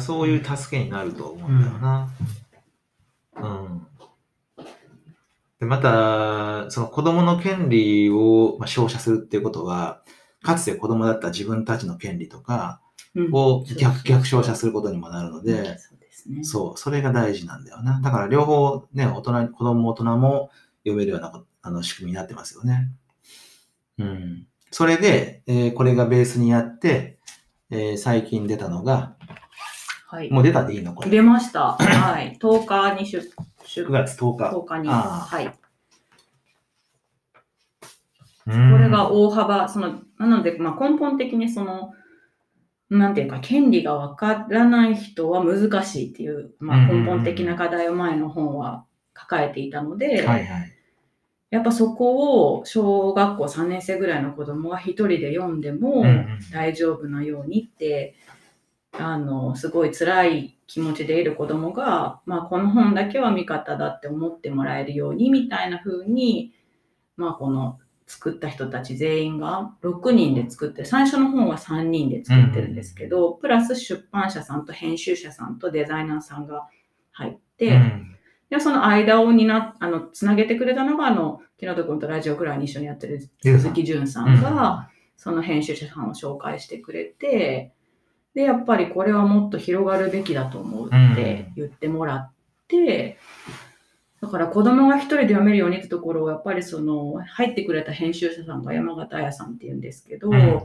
[0.00, 2.08] そういう助けになると思うんだよな。
[3.36, 3.86] うん。
[5.60, 10.02] で、また、その子供の権利をまあ照射するっていうことは、
[10.42, 12.80] かつて子供だった自分たちの権利とか
[13.14, 15.76] うんを逆逆照射すすることにもなるので、
[16.42, 16.78] そう。
[16.78, 18.00] それが大事なんだよな。
[18.00, 20.50] だから両方ね、大人、子供も大人も
[20.84, 22.90] 読めるようなこあの仕組みになってますよね。
[23.98, 24.46] うん。
[24.72, 27.18] それで、えーこれがベースにあって、
[27.70, 29.16] えー最近出たのが、
[30.06, 30.30] はい。
[30.30, 30.94] もう出たでいいの？
[30.94, 31.10] これ。
[31.10, 31.72] 出ました。
[31.78, 32.36] はい。
[32.40, 34.54] 10日に出、出9月10日。
[34.54, 34.88] 10日に。
[34.90, 35.46] あはい。
[35.46, 35.52] こ
[38.44, 41.92] これが大幅、その、なので、まあ、根本的にその、
[42.90, 50.72] なんていうか、権利がわからない人は難しいっていう、まあ、根本的な課題を前の本は抱えていたので、はいはい。
[51.52, 56.02] やっぱそこを小学校3年生ぐらいの子供は一人で読んでも
[56.50, 58.14] 大丈夫なようにって、
[58.92, 66.54] あの、すごい辛い気持ちでいる子供が、まあ、この本だけは味方だって思ってもらえるようにみたいな風に、
[67.18, 76.66] まあ、この作った人たち全員が6人で作って、最初の本は3人で作ってるんですけど、プラス出版社さんと編集者さんとデザイナーさんが
[77.10, 78.11] 入って、うん
[78.52, 87.72] で、その間をにな、あの、つなげてくれたのが、あの、木本君とラジオくらいに一緒にやってる鈴木淳さんが、その編集者さんを紹介してくれて、
[88.34, 92.32] で、やっぱりこれはもっと広がるべきだと思うって言ってもらっ
[92.68, 93.16] て、
[94.20, 100.60] だから子供が一人で読めるようにってところを、やっぱりその、入ってくれた編集者さんが山形彩さんって言うんですけど、うん。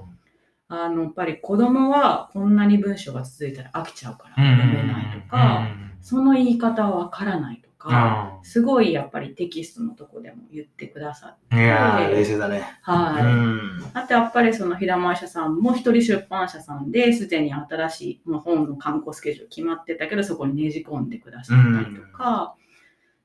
[0.67, 5.69] あの、やっぱり子供はこんなに文章が続いたら飽きちゃうから読めないとか、
[6.01, 12.63] その言い方はわからないとか、すごいやっぱりテキストのとこでも言ってくださって、いやー、冷静だね。
[12.81, 13.23] はい。
[13.23, 13.91] うん。
[13.93, 22.55] あとやっぱりその平前社さんも一人出版社さんですでに新しいもう本の刊行スケジュール決まってたけどそこにねじ込んでくださったりとか、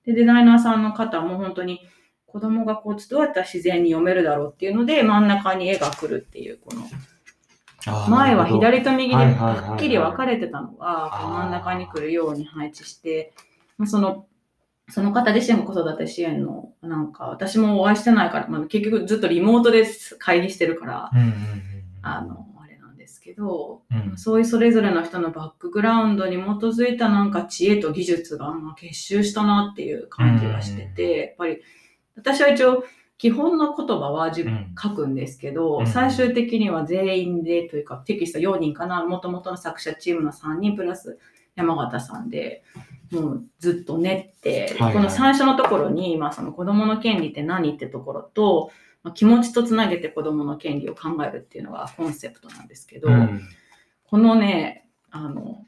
[0.04, 1.80] でデザイナーさんの方も本当に
[2.26, 6.82] 子供がこうどうやったら自然に読めるだろうっていうので真ん中に絵が来るっていうこの
[8.08, 13.34] 前は左と右ではっきり分かれてたのが真ん中に来るように配置して
[13.76, 14.26] まあその
[14.92, 19.86] その方自身も子育て支援のなんか私もお会いしてないから、まあ、結局ずっとリモートで
[20.18, 21.32] 会議してるからうんうんうん
[22.02, 24.18] あの、あれなんですけど、うん。
[24.18, 31.62] そういうそれぞれの人のバックグラウンドに基づいたなんか知恵と技術がまあ結集したなっていう感じがしてて、やっぱり
[32.16, 32.84] 私は一応
[33.16, 34.74] 基本の言葉は自分うん。
[34.76, 41.18] 書くんですけど、うん最終的には全員でというかテキスト4人かな、もともとの作者チームの3人プラス
[41.54, 42.62] 山形さんで、
[43.12, 44.94] もうずっと練って、はいはい。
[44.94, 48.70] この最初のところに、まあ、その子供の権利って何ってところと、
[49.02, 53.42] まあ、気持ちとつなげて子供の権利を考えるっていうのがコンセプトなんですけど、うん。
[54.04, 55.66] このね、あの、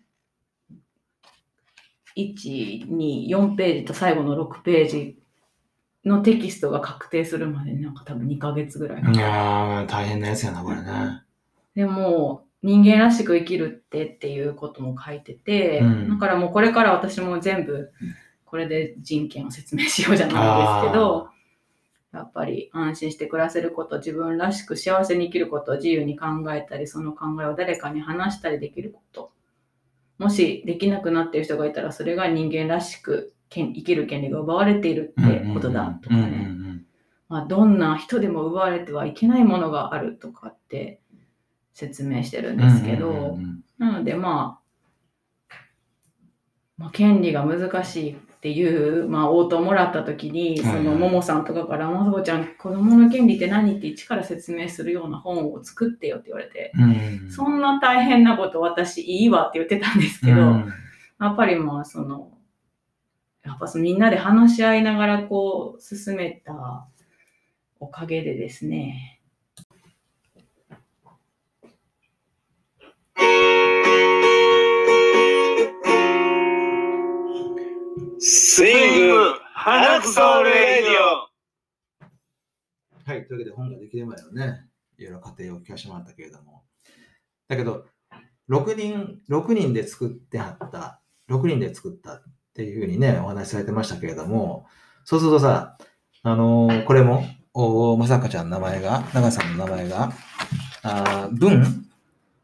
[2.16, 5.18] 1、2、4ページと最後の6ページ
[6.04, 11.22] のテキストが確定するまでになんか多分2ヶ月ぐらいかかいるやー、大変なやつやな、これね。
[11.74, 17.92] でも、人間らしく生きるってっていうことも書いてて、うんだからもうこれから私も全部
[18.46, 21.28] これで人権を説明しようじゃないですけど、
[22.14, 29.32] やっぱり安心して暮らせること、自分らしく幸せに生きること、自由に考えたり、その考えを誰かに話したりできること。
[30.16, 36.54] もしできなくなっている人がいたら、それが人間らしく権生きる権利が奪われているってことだとかね。
[37.28, 41.00] まあ、どんな人でも奪われてはいけないものがあるとかって
[41.74, 43.38] 説明してるんうんですけど、
[43.78, 44.64] なのでまあ、
[46.76, 53.78] まあ、権利が難しいっていう、まあ、応答をもらった時に、そのももさんとかから、まさこちゃん、子供の権利って何？
[53.78, 57.30] って一から説明するような本を作ってよって言われて、うん。
[57.30, 60.72] そんな大変なこと私いいわって言ってたんですけど、うん。
[61.20, 62.32] やっぱりまあその、
[63.44, 66.88] やっぱそのみんなで話し合いながらこう進めた
[67.78, 69.13] おかげでですね、
[78.18, 81.34] スイング、花くそレディオ。
[83.10, 84.66] はい、というわけで本ができる前のね、
[84.98, 86.64] いろいろ過程を聞かせてもらったけれども。
[87.48, 87.86] だけど、
[88.48, 92.22] 6人、6人で作ってはった、6人で作ったっ
[92.54, 94.66] ていうふうにね、お話しされてましたけれども、
[95.04, 95.76] そうするとさ、
[96.22, 100.12] あのーこれも、おまさかちゃんの名前が、長さんの名前が、
[100.82, 101.86] あ文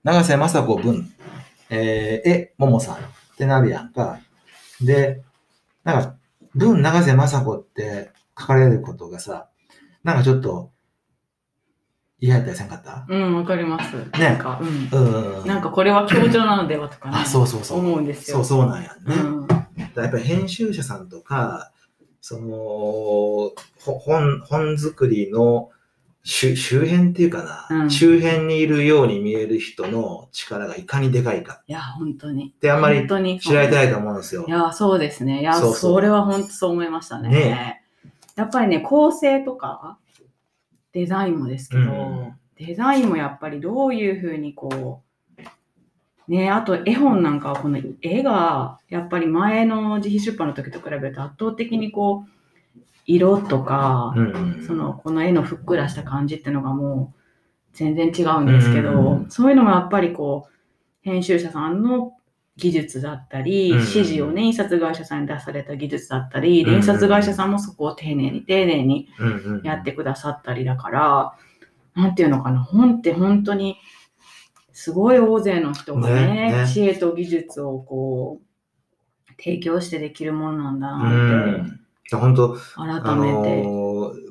[0.04, 1.12] 長瀬雅子文、
[1.70, 3.00] えー、え、ももさんっ
[3.36, 4.20] てなるやんか。
[4.80, 5.22] で、
[5.84, 6.16] なんか、
[6.54, 9.48] 文長瀬雅子って書かれることがさ、
[10.02, 10.72] なんかちょっと
[12.18, 13.06] 嫌やったりせんかった？
[13.08, 13.94] うん、わかります。
[14.18, 14.64] なんか、う
[14.98, 15.40] ん。
[15.40, 15.46] うん。
[15.46, 17.78] なんかこれは強調なのではとかね、あ、そうそうそう。
[17.78, 18.38] 思うんですよ。
[18.38, 19.14] そうそうなんやね。
[19.14, 19.46] うん。
[19.94, 21.72] やっぱり編集者さんとか、
[22.20, 23.54] その、ほ
[23.98, 25.70] 本、本作りの
[26.22, 32.52] 周周辺っていうかな、うん周辺にいるように見える人の力がいかにでかいかいや、本当に。
[32.54, 33.06] ってあんまり
[33.40, 34.50] 知られてないと思うんですよい。
[34.50, 35.40] や、そうですね。
[35.40, 37.30] いや、そうそれは本当そう思いましたね。
[37.30, 37.82] ね
[38.36, 39.98] やっぱりね、構成とか、
[40.92, 45.02] デザインもですけど、うんデザインもやっぱりどういうふうにこ
[46.28, 52.30] う、ね、あと絵本なんかはこの絵が、やっぱり前の自費出版の時と比べると圧倒的にこう、
[53.06, 57.20] 色とか、うんその、この絵のふっくらした感じっていうのがもう
[57.72, 60.52] 全然違うんですけど、うんそういうのもやっぱりこう、
[61.02, 62.12] 編集者さんの
[62.56, 69.08] 技術だったり、うん指示をね、印刷会社さんに出された技術だったり、印刷会社さんもそこを丁寧に丁寧に
[69.64, 71.34] やってくださったりだから、
[71.94, 73.78] なんていうのかな、本って本当に
[74.72, 76.66] すごい大勢の人がね、ねね。
[76.66, 81.79] 知恵と技術をこう、提供してできるものなんだうなって、ん。
[82.18, 82.60] 本当改
[83.04, 83.64] あめて。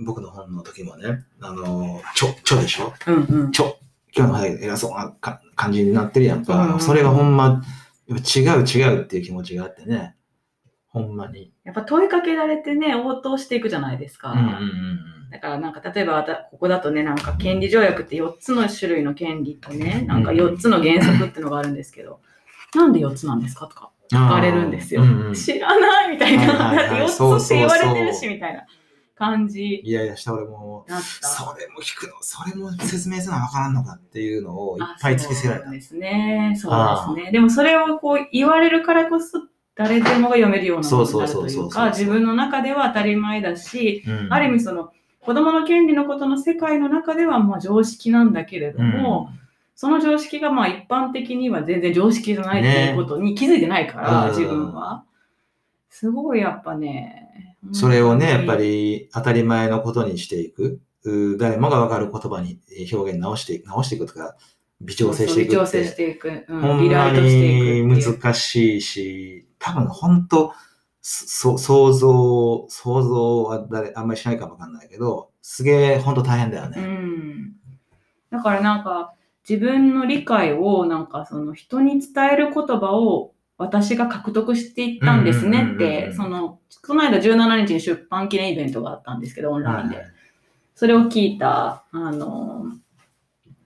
[0.06, 2.94] 僕の本の時もね、あのーちょ、ちょでしょ？
[3.08, 3.52] うんうん。
[3.52, 3.78] ちょ、
[4.16, 6.74] 今日の話偉そうなか感じになってるやんか。
[6.74, 7.62] うんそれがほんま、
[8.10, 10.16] 違う違うっていう気持ちがあってね。
[10.88, 11.54] ほんまに。
[11.64, 14.32] やっぱ問いかけられてね、応答していくじゃないですか。
[14.32, 15.00] うんうんうん
[15.32, 22.20] だからなんか例えばここだとね、なんか権利条約って4つの種類の権利とね、なんか4つの原則っていうのがあるんですけど、
[22.74, 23.99] なんで4つなんですかとかうん。
[24.12, 25.02] 聞かれるんですよ。
[25.04, 26.44] うんうん知らないみたいな。
[26.44, 28.66] はいはいはいだって4つって言われてるしみたいな
[29.16, 30.86] 感じいやいや、した俺も。
[31.22, 35.74] それも聞くの、それも説明するのわからんのかっていうのをいっぱい突きつけられたそう。
[35.74, 36.54] ですね。
[36.58, 37.32] そうですね。
[37.32, 39.44] でもそれをこう言われるからこそ、
[39.76, 44.92] 誰でもが読めるようなものになるといそうか、自分の中では当たり前だし、うんある意味その
[45.22, 49.30] 子供の権利のことの世界の中ではまあ常識なんだけれども、
[49.80, 55.06] その常識がまあ一般的には全然常識じゃないっていうことに気づいてないから、ね自分は。
[55.90, 57.56] すごいやっぱね。
[57.64, 60.82] うんそれをね、やっぱりり当たり前のことにしていく。
[61.06, 62.60] う誰もがわかる言葉に
[62.92, 64.36] 表現直していく、直していくとか、
[64.82, 66.46] 微調整していく調整しって、ていく。
[66.50, 68.18] うんリライトしていく。
[68.22, 70.54] 難しいし、多分本当
[71.02, 76.82] そ想像、想像は誰、あんまりしないかもわかんないけど、すげえ本当大変だようね。
[76.82, 77.54] ん。
[78.30, 79.14] だからなんか
[79.50, 89.98] 自分の理解をなんかその人に伝える言葉を私が獲得していったんですねってその、この間17日に出版記念イベントがあったんですけど、オンラインで。
[89.98, 90.06] はい
[90.80, 92.64] それを聞いた、あの、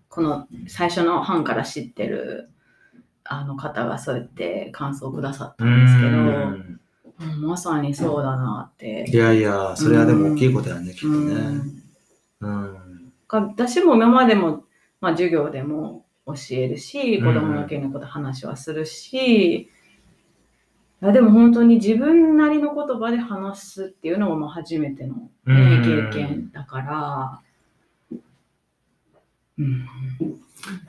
[0.09, 2.49] この最初の版から知ってる
[3.23, 9.05] あの方がそうやって感想をくださったんですけど、まさにそうだなって。
[9.07, 11.61] いやいや、それはでも大きいことやね、きっとうんね。
[12.41, 13.13] うん。
[13.27, 14.63] か私も今までも、
[15.03, 17.33] まあ、授業でも教えるし、うん。
[17.33, 19.69] 子供の件のこと話はするし、い
[21.01, 26.09] やでも本当に自分なりの言葉で話すっていうのもまあ初めての、ねうん。
[26.11, 27.41] 経験だから、
[29.59, 29.85] うん、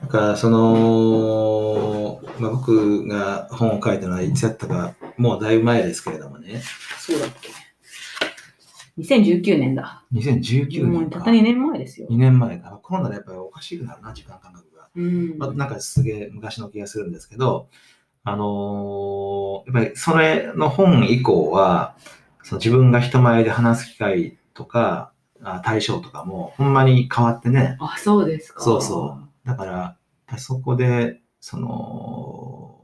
[0.01, 6.61] だから、その、まあ、僕が本を書いたのはいつやったか、もうだいぶ前ですけれどもね。
[6.97, 7.64] そうだっけ？
[8.97, 10.03] 2019年だ。
[10.13, 10.87] 2019年か。
[10.87, 12.07] もうたった2年前ですよ。
[12.09, 12.79] 2年前か。
[12.81, 14.89] コロナでやっぱりおかしくなるな、時間感覚が。
[14.95, 17.67] うんまあ、なんかすげえ昔の気がするんですけど、
[18.23, 21.95] あのーやっぱりそれの本以降は、
[22.43, 27.77] その自分が人前で話す機会とか、あ対象とかもほんまに変わってね。
[27.79, 28.61] あ、そうですか。
[28.63, 29.97] そうそうだから、
[30.37, 32.79] そこで、その、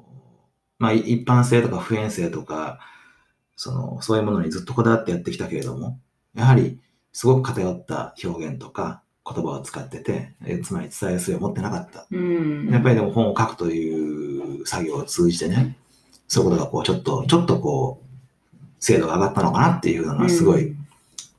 [0.78, 2.80] まあい一般性とか普遍性とか、
[3.62, 6.00] その、そういうものにずっとこだわってやってきたけれども、
[6.34, 6.80] やはり
[7.14, 12.08] すごく偏った表現とか言葉を使ってて、えつまり伝える術を持ってなかった。
[12.10, 12.70] うん。
[12.72, 15.78] やっぱりでも本を書くという作業を通じてね、
[16.28, 20.76] そういうことがこう、ちょっと、ちょっとこう、精度が上がったのかなっていうのはすごい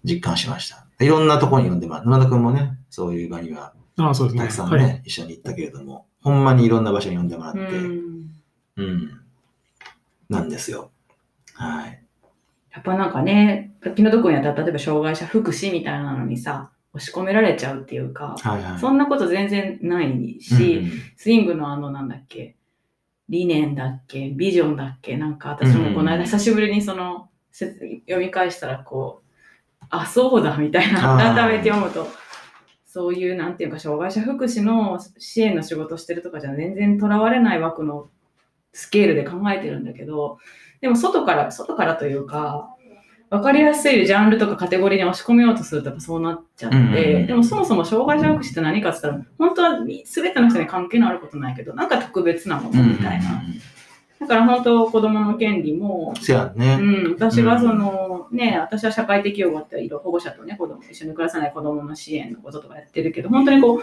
[0.05, 0.87] 実感しました。
[1.05, 2.05] いろんなところに呼んでもらう。
[2.05, 4.43] 沼田くんもね、そういう場にはああ、そうですね。
[4.43, 5.03] たくさんね、はい。
[5.07, 7.65] 一緒に行ったけれども、ほんまにいろんな場所に呼んでもらって、う
[8.77, 9.21] うん、ん。
[10.29, 10.93] なんですよ。
[11.55, 12.03] はい。
[12.73, 18.79] やっぱなんかね、気の毒にやったら、例えば障害者福祉みたいなのにさ、押し込められちゃうっていうか、はいはい。
[18.79, 20.83] そんなこと全然ないし、
[21.17, 22.57] スイングのあの、なんだっけ、
[23.29, 27.73] 理念だっけ、ビジョンだっけ、なんか私もこの間久しぶりにその、せ
[28.07, 32.07] 読み返したらこう、あ、そうだみたいな、改めて読むと、
[32.87, 38.09] そういう、なんていうか、障害者福祉の支援の仕事してるとかじゃ全然とらわれない枠の
[38.73, 40.39] スケールで考えてるんだけど、
[40.81, 42.75] でも外から、外からというか、
[43.31, 53.43] わかりやすいジャンルとかカテゴリーに押し込めようとするとそうなっちゃって、うんうんうんでもそもそも障害者福祉って何かって言ったら、本当は全ての人に関係のあることないけど、なんか特別なものみたいな。
[54.21, 56.15] だから本当子供の権利も、
[56.55, 56.79] ね。
[56.81, 63.81] うん、私がその、ね、私は社会的養護っていろ保護者とね、子供一緒に暮らさない子供の支援のこととかやってるけど、本当にこ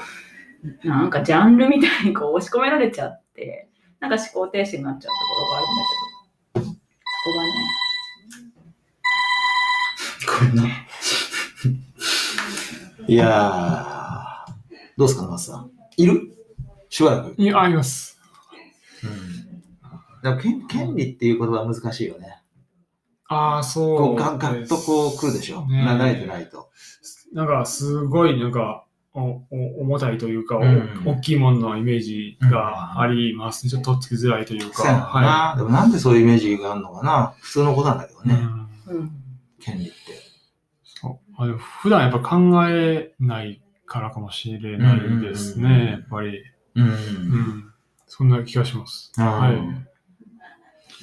[0.83, 3.68] う、なんかジャンルみたいにこう押し込められちゃって、
[3.99, 5.83] なんか思考停止になっちゃうところがあるんだ
[6.53, 6.71] けど、そ
[7.25, 7.49] こがね、
[10.27, 10.63] ごめんな。
[13.07, 14.51] いやー、
[14.97, 15.71] どうですか、沼田さん。
[15.97, 16.31] いる？
[16.89, 17.35] しばらく。
[17.37, 18.17] いや、あります。
[19.03, 19.61] うん。
[20.21, 22.41] でも権権利っていう言葉は難しいよね。
[23.27, 25.67] ああ、そうこうガガッとこう来るでしょ。
[25.67, 26.69] ねな慣れてないと。
[27.33, 28.85] なんか、すごい、なんか、
[29.21, 33.69] 重たいというか、おうん大きいもののイメージがありますね。
[33.69, 34.83] ちょっとつきづらいというか。
[34.83, 38.27] はでもなんでそういうイメージがあるのかな普通のことなんだけどい。
[38.27, 38.35] ね、
[38.87, 39.11] うんうん。
[39.59, 39.93] 権利って。
[40.83, 46.43] そうあでも普段やっぱ考えないからかもしれないですね、やっぱり。
[46.75, 47.73] うんうん。
[48.07, 49.11] そんな気がします。
[49.17, 49.59] ははいい。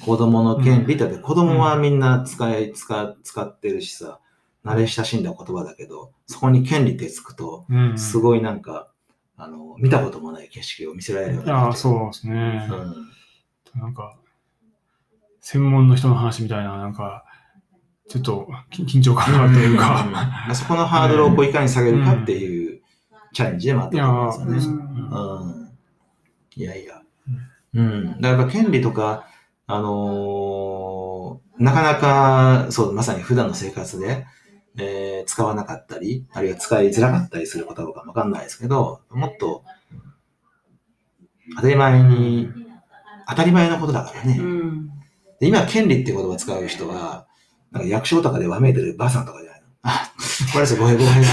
[0.01, 4.19] 子供の権利だって子供はみんな使い、使使ってるしさ、
[4.65, 7.97] 慣れ親しんだ言葉だけど、そこに権利ってつくと、うん。
[7.97, 8.89] すごいなんか、
[9.37, 12.67] あの、見たこともない景色を見せられるようになってそうですね。
[12.69, 13.81] うん。
[13.81, 14.17] なんか、
[15.41, 17.23] 専門の人の話みたいな、なんか、
[18.09, 20.05] ちょっとき緊張感があるというか。
[20.47, 22.81] うんそこのハードルをこういかに下げるかっていう
[23.33, 24.81] チャレンジでもあったと思うんですよね。
[24.81, 25.77] うんうん。
[26.55, 27.01] いやいや。
[27.73, 28.21] うん。
[28.21, 29.27] だから権利とか、
[29.67, 34.25] あのーなかなか、そう、まさに普段の生活で、
[34.77, 39.63] えー使わなかったり、あるいは使いづらかったりすることかわかんないですけど、もっと、
[41.55, 42.49] 当たり前に、
[43.29, 44.37] 当たり前のことだからね。
[44.39, 44.87] うん。
[45.39, 47.27] で今、権利って言葉を使う人は、
[47.71, 49.67] なんか役所とかでわめいてるばあさんとかじゃないの？
[49.83, 50.11] あ、
[50.53, 51.23] これです よ、ごめんごめん。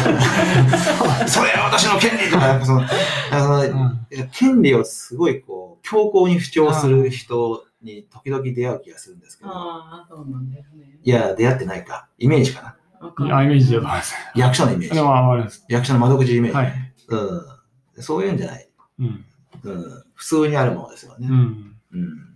[1.28, 2.98] それは私の権利とか、なんかその、なんか
[3.30, 10.98] そのうん権利をすごいこう、強硬に主張する人に時々出会う気がするんですけど、ああ、そうなんだよね。
[11.02, 12.08] いや、出会ってないか。
[12.18, 12.76] イメージかな。
[13.08, 14.14] イメージだと思います。
[14.34, 14.94] 役所のイメージ。
[14.94, 15.64] でも、あれです。
[15.68, 16.56] 役所の窓口イメージ。
[16.56, 16.72] はい。
[17.08, 18.02] うん。
[18.02, 18.68] そういうんじゃない。
[18.98, 19.24] うん。
[19.64, 19.84] うん。
[20.14, 21.28] 普通にあるものですよね。
[21.28, 21.76] うん。
[21.92, 22.34] うん。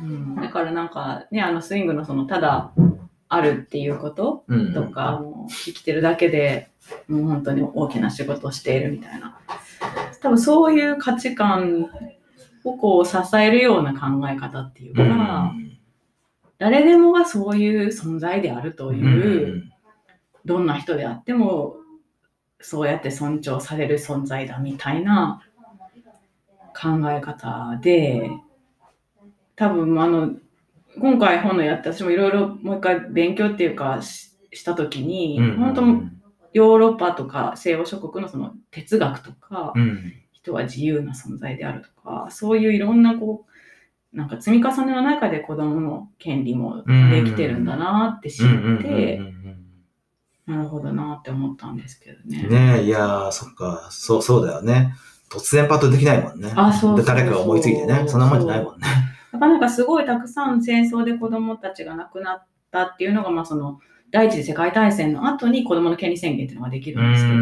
[0.00, 2.72] うん、だからなんかね、あのスイングのそのただ
[3.28, 4.72] あるっていうことうん。
[4.72, 6.70] とか、もう生きてるだけで
[7.08, 9.38] もう本当に大きな仕事をしているみたいな。
[10.20, 11.90] 多分そういう価値観
[12.64, 15.06] をこう支えるような考え方っていうか、う
[15.58, 15.77] ん。
[16.58, 19.72] 誰でもがそういう存在であるとういう、ん。
[20.44, 21.76] どんな人であっても
[22.60, 25.42] そうやって尊重される存在だみたいな
[26.74, 28.30] 考え方で
[29.56, 30.30] 多分あの
[30.98, 36.18] 今回本のやって私もいろいろもう一回勉強っていうかしした時に、うん本当
[36.54, 40.14] ヨーロッパとか西欧諸国のその哲学とか、うん。
[40.32, 43.47] 人は自由な存在であるとかそういういろんなこう
[44.18, 48.46] なんか積み重ねの中で子どもの権利もできてるんだなって知っ
[48.82, 49.20] て、
[50.44, 52.48] なるほどなって思ったんですけどね。
[52.48, 54.92] ねえ、いやー、そっか、そう、そうだよね。
[55.30, 56.52] 突然パッとできないもんね。
[56.56, 58.08] あそうそう誰かが思いついてね。
[58.08, 58.88] そんなもんじゃないもんね。
[59.30, 63.78] なかなかすごいたくさん戦争で子どもたちが亡くなったっていうのが、まあ、その
[64.10, 67.38] 第一次世界大戦の後に子どもの権利宣言っていうのができるんですけど、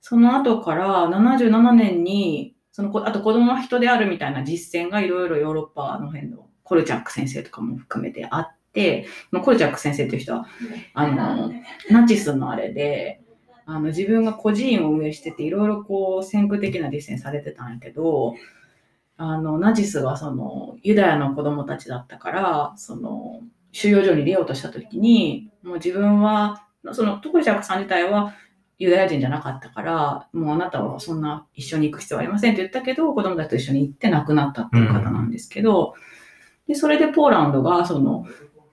[0.00, 10.48] その後から77年にそのこあと子どもは人であるみたいな実践がいろいろヨーロッパの辺のコルチャック先生とかも含めてあって、まあ、コルチャック先生っていう人は
[10.92, 11.52] あの
[11.88, 13.20] ナチスのあれで
[13.64, 18.34] あの自分が孤児院を運営してていろいろこう先駆的な実践されてたんやけど
[19.18, 23.38] あのナチスはそのユダヤの子供たちだったからその
[23.70, 28.34] 収容所に入れようとした時にもう自分はそのトコルチャックさん自体は
[28.78, 35.94] ユダヤ人じゃなかったからもうあなたはそんな一緒に行く必要はありませんって言ったけど子供たちと一緒に行って亡くなったっていう方なんですけど、
[36.66, 38.26] でそれでポーランドがその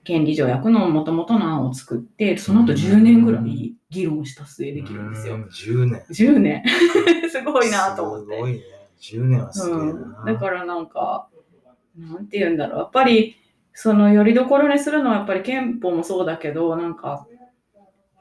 [0.04, 5.36] 権利条約の元々の案を作って、その後10年ぐらい議論した末できるんですよ。
[5.36, 6.04] うん10年。
[6.10, 6.62] 10年。
[7.30, 8.34] すごいなと思って。
[8.34, 8.60] すごいね。
[9.00, 9.84] 10年はすげえな。
[9.84, 11.28] うん、だからなんか、
[11.96, 12.78] なんて言うんだろう。
[12.80, 13.36] やっぱり、
[13.74, 17.26] そのよりどころにするのはやっぱり憲法もそうだけど、なんか、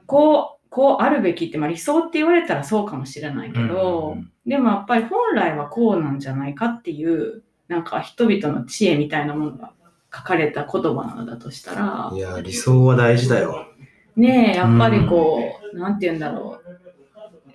[0.05, 9.71] こう、こうあるべきって、まあ理想って言われたらそうかもしれないけど、うんでもやっぱり本来はこうなんじゃないかっていう、なんか人々の知恵みたいなものが
[10.13, 13.67] 書かれた言葉なのだとしたらい、や、理想は大事だよ。
[14.15, 16.59] ねえ、やっぱりこう、なんて言うんだろ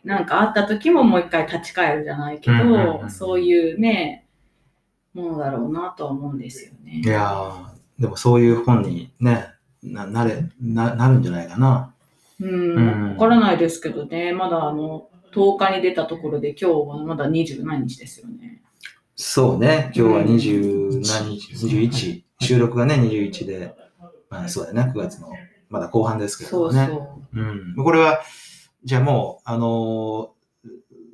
[0.05, 0.09] う。
[0.09, 4.27] なんかあった時ももう一回立ち返るじゃないけど、うんうんうんそういうね、
[5.13, 7.03] ものだろうなとは思うんですよね。
[7.05, 9.49] いやー、でもそういう本にね、
[9.83, 11.93] ななれななるんじゃないかな。
[12.41, 18.63] うん、うんわからないですけどね、まだあの、10日に出たところで今日はまだ20何日ですよね。
[19.15, 23.75] そうね、今日はうん20何日、21、収録がね、21で、
[24.29, 25.29] まあそうだよね、9月の、
[25.69, 26.87] まだ後半ですけそうどね。
[26.87, 27.41] そう。
[27.41, 27.75] うん。
[27.77, 28.21] これは、
[28.85, 30.37] じゃあもう、あのー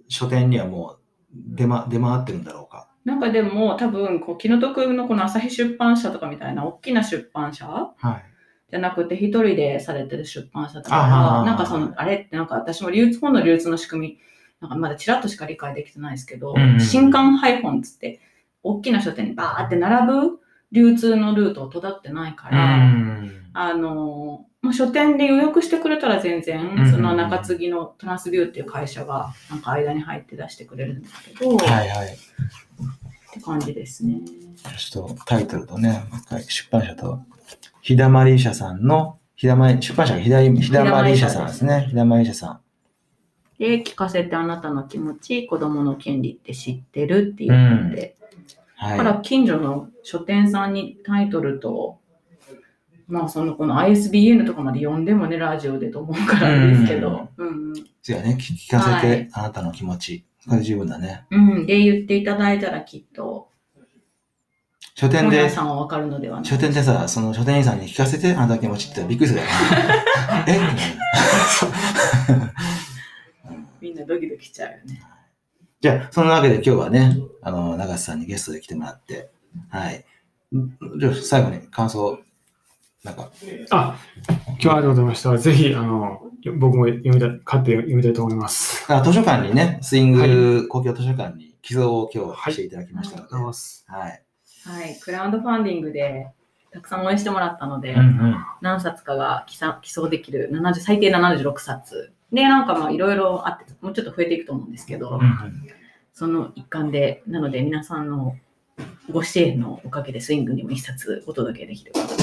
[0.08, 0.98] 書店にはもう
[1.34, 2.88] 出,、ま、出回ってるんだろうか？
[3.04, 8.24] なんかでも多分こう気の毒のこの朝日出版社とかみたいな大きな出版社はい。
[8.72, 12.16] じゃなくて一人でされてる出版社だからなんかそのあれ？
[12.16, 14.18] ってなんか私も流通本の流通の仕組み
[14.60, 18.20] なんかまだちらっとしか理解できてないですけど、うんうん新刊配本っつって
[18.62, 20.40] 大きな書店にバーって並ぶ
[20.72, 23.30] 流通のルートをたってないから、ん。
[23.52, 32.08] あのまあ、書店で予約してくれたら全然、うんその中継ぎのトランスビューっていう会社がなんか間に入って出してくれるんですけど、はいはい。
[32.08, 34.20] って感じですね。
[34.78, 37.20] ちょっとタイトルとね、もう一回出版社と、
[37.82, 41.86] ひだまり社さんの、ひだまり、出版社がひだひだまり社さんですね。
[41.90, 42.60] ひだまり社さん。
[43.58, 48.16] で、聞かせてあなたの気持ち、子供の権利って知ってるっていうので、
[48.80, 51.98] だからは近所の書店さんにタイトルと、
[53.08, 57.84] まあそのこの ISBN とかまで読んでもね、ラジオでと思うからですけど、うん、い。
[58.00, 60.24] 次はね、聞聞かせはいて、あなたの気持ち。
[60.46, 61.24] これで十分だね。
[61.30, 61.50] うん。
[61.50, 61.66] うん。
[61.66, 63.48] で、言っていただいたらきっと、
[64.94, 69.52] 書店で、さんはわかるのではない書店でさ、その書店員さんに聞かせて、あなたの気持ちって言ったらびっくりするよね。
[70.48, 70.60] え？
[73.80, 75.02] みんなドキドキしちゃうよね。
[75.80, 79.30] じゃあ、そのわけで今日はね、あの、長瀬さんにゲストで来てもらって、
[79.70, 80.04] はい。
[80.54, 82.20] んじゃあ、最後に感想、
[83.02, 83.30] なんか、
[83.70, 83.98] あ、
[84.46, 85.36] 今日はありがとうございました。
[85.36, 86.22] ぜひ、あの、
[86.58, 88.84] 僕も読みたい、買って読みたいと思います。
[88.92, 93.84] あ図書館にね、スインはグ公共図書館に寄贈を今はい日していただきましたので、ありがとうございます。
[93.88, 94.22] はい。
[94.64, 94.98] はい。
[95.00, 96.28] クラウドファンディングで、
[96.70, 98.36] たくさん応援してもらったので、うんうん。
[98.60, 99.58] 何冊かが寄
[99.92, 105.68] 贈できる70最低76冊でなんかまあいろいろあってもうちょっと増えていくと思うんですけど、うんうん
[106.14, 108.36] その一環でなので皆さんの
[109.10, 112.22] ご支援のおかげでスイングにも一冊お届けできることで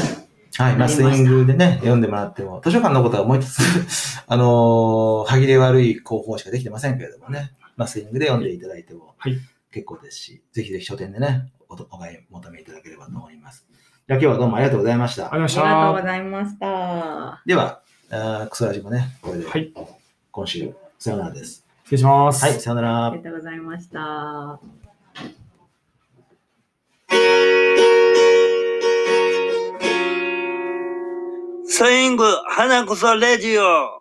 [0.58, 0.76] はい。
[0.76, 3.58] まあ、スイングでね、読んでもらっても、図書館のことはもう一つ、
[4.28, 9.40] あのー歯切れ悪い広報しかできてませんけれどもね、まあ、スイングで読んでいただいてもはい
[9.72, 13.66] 結構ですし、ぜひぜひ書店でね、おお買い求めいただければと思います。
[14.08, 15.32] じゃあ今日はどうもありがとうございました。
[15.32, 17.42] ありがとうございました。
[17.46, 19.48] では、あークソラジもね、これで。
[19.48, 19.72] はい。
[20.32, 21.64] 今週、さよならです。
[21.84, 22.44] 失礼します。
[22.44, 23.18] はい、さよならあり。
[23.22, 24.60] がとうございました。
[31.66, 33.99] スイング花こそレディオ